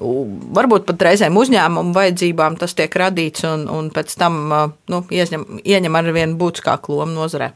[0.00, 4.46] varbūt pat reizēm uzņēmumu vajadzībām tas tiek radīts un, un pēc tam
[4.88, 7.52] nu, ieņem, ieņem ar vienu būtiskāku lomu nozarē.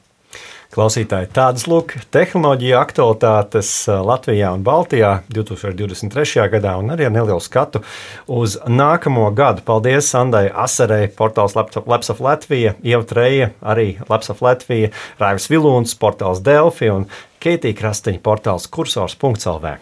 [0.74, 6.48] Klausītāji, tādas lūk, tehnoloģija aktualitātes uh, Latvijā un Baltijā 2023.
[6.50, 7.84] gadā, un arī ar nelielu skatu
[8.26, 9.62] uz nākamo gadu.
[9.62, 14.90] Paldies Sandai Asarei, portāls Labs of Latvija, Ieva Treja, arī Labs of Latvija,
[15.22, 17.06] Raivs Vilūns, portāls Delfi un
[17.44, 19.76] Keitija Krastiņa, portāls kursors.lv.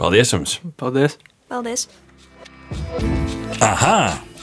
[0.00, 0.56] Paldies jums!
[0.80, 1.18] Paldies!
[1.52, 1.90] Paldies!
[3.60, 4.16] Aha!